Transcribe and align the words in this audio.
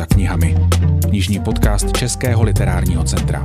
za 0.00 0.06
knihami. 0.06 0.56
Knižní 1.08 1.40
podcast 1.40 1.96
Českého 1.96 2.42
literárního 2.42 3.04
centra. 3.04 3.44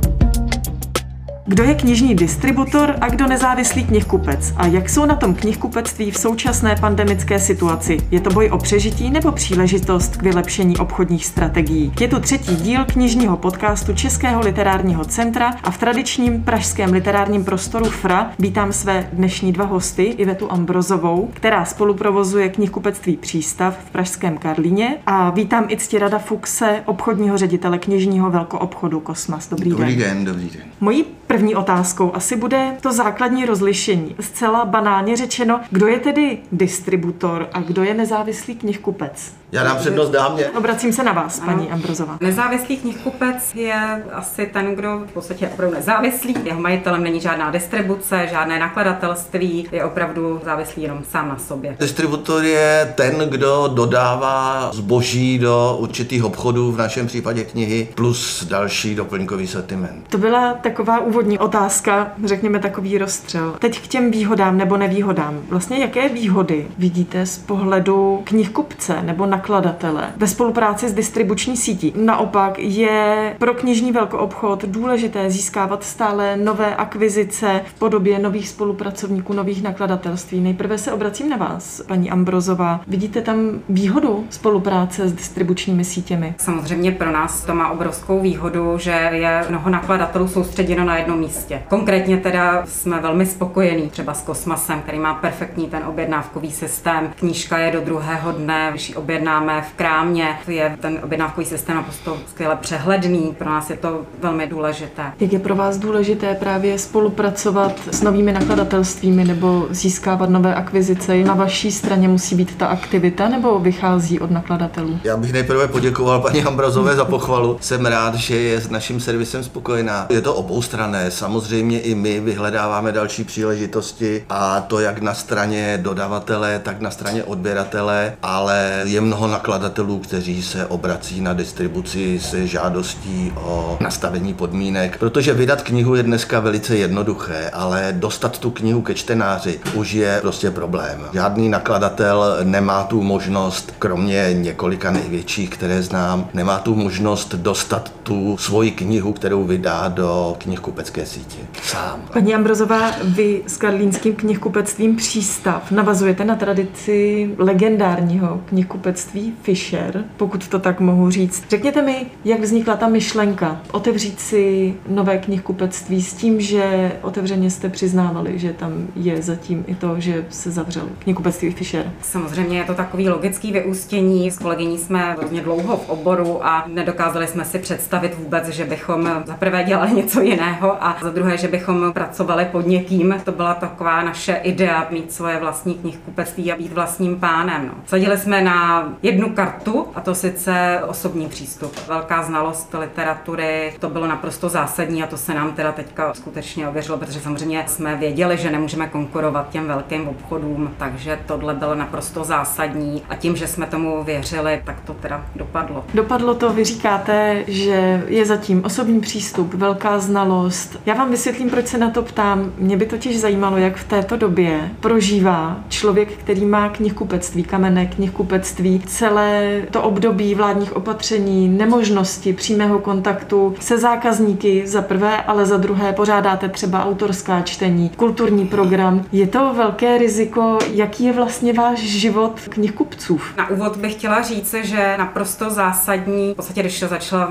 Kdo 1.48 1.62
je 1.64 1.74
knižní 1.74 2.14
distributor 2.14 2.94
a 3.00 3.08
kdo 3.08 3.26
nezávislý 3.26 3.84
knihkupec? 3.84 4.52
A 4.56 4.66
jak 4.66 4.88
jsou 4.88 5.06
na 5.06 5.16
tom 5.16 5.34
knihkupectví 5.34 6.10
v 6.10 6.18
současné 6.18 6.76
pandemické 6.80 7.38
situaci? 7.38 7.96
Je 8.10 8.20
to 8.20 8.30
boj 8.30 8.50
o 8.50 8.58
přežití 8.58 9.10
nebo 9.10 9.32
příležitost 9.32 10.16
k 10.16 10.22
vylepšení 10.22 10.76
obchodních 10.76 11.26
strategií? 11.26 11.92
Je 12.00 12.08
tu 12.08 12.20
třetí 12.20 12.56
díl 12.56 12.84
knižního 12.84 13.36
podcastu 13.36 13.94
Českého 13.94 14.40
literárního 14.40 15.04
centra 15.04 15.54
a 15.62 15.70
v 15.70 15.78
tradičním 15.78 16.42
pražském 16.42 16.92
literárním 16.92 17.44
prostoru 17.44 17.84
FRA 17.84 18.30
vítám 18.38 18.72
své 18.72 19.08
dnešní 19.12 19.52
dva 19.52 19.64
hosty, 19.64 20.02
Ivetu 20.02 20.52
Ambrozovou, 20.52 21.30
která 21.34 21.64
spoluprovozuje 21.64 22.48
knihkupectví 22.48 23.16
Přístav 23.16 23.78
v 23.86 23.90
pražském 23.90 24.38
Karlíně 24.38 24.96
a 25.06 25.30
vítám 25.30 25.66
i 25.68 25.76
Ctirada 25.76 26.18
Fuxe, 26.18 26.82
obchodního 26.86 27.38
ředitele 27.38 27.78
knižního 27.78 28.30
velkoobchodu 28.30 29.00
Kosmas. 29.00 29.48
Dobrý, 29.48 29.70
dobrý 29.70 29.96
den. 29.96 30.08
den. 30.08 30.24
Dobrý 30.24 30.50
den. 30.50 30.62
Mojí 30.80 31.04
První 31.26 31.54
otázkou 31.54 32.14
asi 32.14 32.36
bude 32.36 32.76
to 32.80 32.92
základní 32.92 33.44
rozlišení. 33.44 34.16
Zcela 34.20 34.64
banálně 34.64 35.16
řečeno, 35.16 35.60
kdo 35.70 35.86
je 35.86 36.00
tedy 36.00 36.38
distributor 36.52 37.48
a 37.52 37.60
kdo 37.60 37.82
je 37.82 37.94
nezávislý 37.94 38.54
knihkupec? 38.54 39.32
Já 39.56 39.62
dám 39.62 39.76
přednost 39.76 40.10
dámě. 40.10 40.46
Obracím 40.58 40.92
se 40.92 41.02
na 41.02 41.12
vás, 41.12 41.40
paní 41.40 41.70
Ambrozová. 41.70 42.18
Nezávislý 42.20 42.76
knihkupec 42.76 43.54
je 43.54 44.02
asi 44.12 44.46
ten, 44.46 44.74
kdo 44.74 44.98
v 45.06 45.12
podstatě 45.12 45.44
je 45.44 45.48
opravdu 45.48 45.74
nezávislý. 45.74 46.34
Jeho 46.44 46.60
majitelem 46.60 47.02
není 47.02 47.20
žádná 47.20 47.50
distribuce, 47.50 48.26
žádné 48.30 48.58
nakladatelství, 48.58 49.68
je 49.72 49.84
opravdu 49.84 50.40
závislý 50.44 50.82
jenom 50.82 51.04
sám 51.10 51.28
na 51.28 51.38
sobě. 51.38 51.76
Distributor 51.80 52.44
je 52.44 52.92
ten, 52.94 53.18
kdo 53.18 53.70
dodává 53.74 54.70
zboží 54.72 55.38
do 55.38 55.76
určitých 55.80 56.24
obchodů, 56.24 56.72
v 56.72 56.78
našem 56.78 57.06
případě 57.06 57.44
knihy, 57.44 57.88
plus 57.94 58.44
další 58.44 58.94
doplňkový 58.94 59.46
sortiment. 59.46 60.08
To 60.08 60.18
byla 60.18 60.54
taková 60.54 60.98
úvodní 60.98 61.38
otázka, 61.38 62.12
řekněme 62.24 62.58
takový 62.58 62.98
rozstřel. 62.98 63.54
Teď 63.58 63.80
k 63.80 63.86
těm 63.86 64.10
výhodám 64.10 64.56
nebo 64.56 64.76
nevýhodám. 64.76 65.40
Vlastně 65.50 65.78
jaké 65.78 66.08
výhody 66.08 66.66
vidíte 66.78 67.26
z 67.26 67.38
pohledu 67.38 68.20
knihkupce 68.24 69.02
nebo 69.02 69.26
nakladatele 69.46 70.12
ve 70.16 70.26
spolupráci 70.26 70.88
s 70.88 70.92
distribuční 70.92 71.56
sítí? 71.56 71.92
Naopak 71.96 72.58
je 72.58 73.34
pro 73.38 73.54
knižní 73.54 73.92
velkoobchod 73.92 74.64
důležité 74.64 75.30
získávat 75.30 75.84
stále 75.84 76.36
nové 76.36 76.76
akvizice 76.76 77.60
v 77.64 77.78
podobě 77.78 78.18
nových 78.18 78.48
spolupracovníků, 78.48 79.32
nových 79.32 79.62
nakladatelství. 79.62 80.40
Nejprve 80.40 80.78
se 80.78 80.92
obracím 80.92 81.30
na 81.30 81.36
vás, 81.36 81.82
paní 81.86 82.10
Ambrozová. 82.10 82.80
Vidíte 82.86 83.20
tam 83.22 83.36
výhodu 83.68 84.26
spolupráce 84.30 85.08
s 85.08 85.12
distribučními 85.12 85.84
sítěmi? 85.84 86.34
Samozřejmě 86.38 86.92
pro 86.92 87.12
nás 87.12 87.44
to 87.44 87.54
má 87.54 87.70
obrovskou 87.70 88.20
výhodu, 88.20 88.78
že 88.78 89.10
je 89.12 89.44
mnoho 89.48 89.70
nakladatelů 89.70 90.28
soustředěno 90.28 90.84
na 90.84 90.96
jednom 90.96 91.18
místě. 91.18 91.62
Konkrétně 91.68 92.16
teda 92.16 92.62
jsme 92.66 93.00
velmi 93.00 93.26
spokojení 93.26 93.90
třeba 93.90 94.14
s 94.14 94.22
Kosmasem, 94.22 94.80
který 94.80 94.98
má 94.98 95.14
perfektní 95.14 95.66
ten 95.66 95.82
objednávkový 95.86 96.50
systém. 96.50 97.12
Knížka 97.16 97.58
je 97.58 97.72
do 97.72 97.80
druhého 97.80 98.32
dne, 98.32 98.68
když 98.70 98.88
ji 98.88 98.94
objednáme 99.26 99.62
v 99.62 99.76
krámě, 99.76 100.38
je 100.48 100.76
ten 100.80 100.98
objednávkový 101.02 101.46
systém 101.46 101.76
naprosto 101.76 102.18
skvěle 102.28 102.56
přehledný. 102.56 103.34
Pro 103.38 103.50
nás 103.50 103.70
je 103.70 103.76
to 103.76 104.00
velmi 104.20 104.46
důležité. 104.46 105.02
Jak 105.20 105.32
je 105.32 105.38
pro 105.38 105.54
vás 105.56 105.78
důležité 105.78 106.34
právě 106.34 106.78
spolupracovat 106.78 107.72
s 107.90 108.02
novými 108.02 108.32
nakladatelstvími 108.32 109.24
nebo 109.24 109.66
získávat 109.70 110.30
nové 110.30 110.54
akvizice? 110.54 111.16
Na 111.16 111.34
vaší 111.34 111.72
straně 111.72 112.08
musí 112.08 112.34
být 112.34 112.56
ta 112.56 112.66
aktivita 112.66 113.28
nebo 113.28 113.58
vychází 113.58 114.20
od 114.20 114.30
nakladatelů? 114.30 114.98
Já 115.04 115.16
bych 115.16 115.32
nejprve 115.32 115.68
poděkoval 115.68 116.20
paní 116.20 116.42
Ambrazové 116.44 116.96
za 116.96 117.04
pochvalu. 117.04 117.58
Jsem 117.60 117.86
rád, 117.86 118.14
že 118.14 118.36
je 118.36 118.60
s 118.60 118.70
naším 118.70 119.00
servisem 119.00 119.44
spokojená. 119.44 120.06
Je 120.10 120.20
to 120.20 120.34
obou 120.34 120.62
strané. 120.62 121.10
Samozřejmě 121.10 121.80
i 121.80 121.94
my 121.94 122.20
vyhledáváme 122.20 122.92
další 122.92 123.24
příležitosti 123.24 124.24
a 124.28 124.60
to 124.60 124.80
jak 124.80 125.02
na 125.02 125.14
straně 125.14 125.78
dodavatele, 125.82 126.58
tak 126.58 126.80
na 126.80 126.90
straně 126.90 127.24
odběratele, 127.24 128.16
ale 128.22 128.82
je 128.84 129.00
mnoho 129.00 129.15
nakladatelů, 129.20 129.98
kteří 129.98 130.42
se 130.42 130.66
obrací 130.66 131.20
na 131.20 131.32
distribuci 131.32 132.20
se 132.20 132.46
žádostí 132.46 133.32
o 133.36 133.78
nastavení 133.80 134.34
podmínek, 134.34 134.98
protože 134.98 135.34
vydat 135.34 135.62
knihu 135.62 135.94
je 135.94 136.02
dneska 136.02 136.40
velice 136.40 136.76
jednoduché, 136.76 137.50
ale 137.52 137.88
dostat 137.92 138.38
tu 138.38 138.50
knihu 138.50 138.82
ke 138.82 138.94
čtenáři 138.94 139.60
už 139.74 139.92
je 139.92 140.18
prostě 140.20 140.50
problém. 140.50 141.00
Žádný 141.12 141.48
nakladatel 141.48 142.38
nemá 142.44 142.84
tu 142.84 143.02
možnost, 143.02 143.74
kromě 143.78 144.28
několika 144.32 144.90
největších, 144.90 145.50
které 145.50 145.82
znám, 145.82 146.28
nemá 146.34 146.58
tu 146.58 146.74
možnost 146.74 147.34
dostat 147.34 147.92
tu 148.02 148.36
svoji 148.36 148.70
knihu, 148.70 149.12
kterou 149.12 149.44
vydá 149.44 149.88
do 149.88 150.36
knihkupecké 150.38 151.06
sítě. 151.06 151.38
Sám. 151.62 152.02
Paní 152.12 152.34
Ambrozová, 152.34 152.90
vy 153.04 153.42
s 153.46 153.56
karlínským 153.56 154.14
knihkupectvím 154.14 154.96
Přístav 154.96 155.70
navazujete 155.70 156.24
na 156.24 156.36
tradici 156.36 157.30
legendárního 157.38 158.40
knihkupectví 158.48 159.05
Fischer, 159.42 160.04
pokud 160.16 160.48
to 160.48 160.58
tak 160.58 160.80
mohu 160.80 161.10
říct. 161.10 161.44
Řekněte 161.50 161.82
mi, 161.82 162.06
jak 162.24 162.40
vznikla 162.40 162.76
ta 162.76 162.88
myšlenka 162.88 163.60
otevřít 163.72 164.20
si 164.20 164.74
nové 164.88 165.18
knihkupectví 165.18 166.02
s 166.02 166.14
tím, 166.14 166.40
že 166.40 166.92
otevřeně 167.02 167.50
jste 167.50 167.68
přiznávali, 167.68 168.38
že 168.38 168.52
tam 168.52 168.72
je 168.96 169.22
zatím 169.22 169.64
i 169.66 169.74
to, 169.74 170.00
že 170.00 170.26
se 170.30 170.50
zavřel 170.50 170.88
knihkupectví 170.98 171.50
Fischer. 171.50 171.92
Samozřejmě 172.02 172.58
je 172.58 172.64
to 172.64 172.74
takový 172.74 173.08
logický 173.08 173.52
vyústění. 173.52 174.30
S 174.30 174.38
kolegyní 174.38 174.78
jsme 174.78 175.16
hodně 175.22 175.40
dlouho 175.40 175.76
v 175.76 175.88
oboru 175.88 176.46
a 176.46 176.64
nedokázali 176.66 177.26
jsme 177.26 177.44
si 177.44 177.58
představit 177.58 178.14
vůbec, 178.18 178.48
že 178.48 178.64
bychom 178.64 179.22
zaprvé 179.24 179.64
dělali 179.64 179.92
něco 179.92 180.20
jiného 180.20 180.84
a 180.84 180.96
za 181.02 181.10
druhé, 181.10 181.36
že 181.38 181.48
bychom 181.48 181.92
pracovali 181.92 182.44
pod 182.52 182.66
někým. 182.66 183.14
To 183.24 183.32
byla 183.32 183.54
taková 183.54 184.02
naše 184.02 184.34
idea 184.34 184.86
mít 184.90 185.12
svoje 185.12 185.38
vlastní 185.38 185.74
knihkupectví 185.74 186.52
a 186.52 186.56
být 186.56 186.72
vlastním 186.72 187.16
pánem. 187.20 187.66
No. 187.66 187.74
Sadili 187.86 188.18
jsme 188.18 188.42
na 188.42 188.88
jednu 189.02 189.30
kartu 189.30 189.86
a 189.94 190.00
to 190.00 190.14
sice 190.14 190.80
osobní 190.86 191.28
přístup. 191.28 191.72
Velká 191.88 192.22
znalost 192.22 192.74
literatury, 192.78 193.72
to 193.80 193.90
bylo 193.90 194.06
naprosto 194.06 194.48
zásadní 194.48 195.02
a 195.02 195.06
to 195.06 195.16
se 195.16 195.34
nám 195.34 195.52
teda 195.52 195.72
teďka 195.72 196.14
skutečně 196.14 196.68
ověřilo, 196.68 196.98
protože 196.98 197.20
samozřejmě 197.20 197.64
jsme 197.66 197.96
věděli, 197.96 198.36
že 198.36 198.50
nemůžeme 198.50 198.86
konkurovat 198.86 199.50
těm 199.50 199.66
velkým 199.66 200.08
obchodům, 200.08 200.70
takže 200.78 201.18
tohle 201.26 201.54
bylo 201.54 201.74
naprosto 201.74 202.24
zásadní 202.24 203.02
a 203.08 203.14
tím, 203.14 203.36
že 203.36 203.46
jsme 203.46 203.66
tomu 203.66 204.04
věřili, 204.04 204.62
tak 204.64 204.80
to 204.80 204.94
teda 204.94 205.26
dopadlo. 205.36 205.84
Dopadlo 205.94 206.34
to, 206.34 206.52
vy 206.52 206.64
říkáte, 206.64 207.44
že 207.46 208.04
je 208.06 208.26
zatím 208.26 208.64
osobní 208.64 209.00
přístup, 209.00 209.54
velká 209.54 209.98
znalost. 209.98 210.80
Já 210.86 210.94
vám 210.94 211.10
vysvětlím, 211.10 211.50
proč 211.50 211.66
se 211.66 211.78
na 211.78 211.90
to 211.90 212.02
ptám. 212.02 212.52
Mě 212.58 212.76
by 212.76 212.86
totiž 212.86 213.20
zajímalo, 213.20 213.56
jak 213.56 213.76
v 213.76 213.88
této 213.88 214.16
době 214.16 214.70
prožívá 214.80 215.56
člověk, 215.68 216.12
který 216.12 216.44
má 216.44 216.68
knihkupectví, 216.68 217.44
kamenné 217.44 217.86
knihkupectví, 217.86 218.82
celé 218.86 219.62
to 219.70 219.82
období 219.82 220.34
vládních 220.34 220.76
opatření, 220.76 221.48
nemožnosti 221.48 222.32
přímého 222.32 222.78
kontaktu 222.78 223.54
se 223.60 223.78
zákazníky 223.78 224.66
za 224.66 224.82
prvé, 224.82 225.22
ale 225.22 225.46
za 225.46 225.56
druhé 225.56 225.92
pořádáte 225.92 226.48
třeba 226.48 226.84
autorská 226.84 227.40
čtení, 227.40 227.90
kulturní 227.96 228.46
program. 228.46 229.04
Je 229.12 229.26
to 229.26 229.54
velké 229.54 229.98
riziko, 229.98 230.58
jaký 230.72 231.04
je 231.04 231.12
vlastně 231.12 231.52
váš 231.52 231.78
život 231.78 232.40
knihkupců? 232.48 233.20
Na 233.36 233.50
úvod 233.50 233.76
bych 233.76 233.92
chtěla 233.92 234.22
říct, 234.22 234.54
že 234.62 234.94
naprosto 234.98 235.50
zásadní, 235.50 236.32
v 236.32 236.36
podstatě 236.36 236.60
když 236.60 236.80
začala 236.80 237.30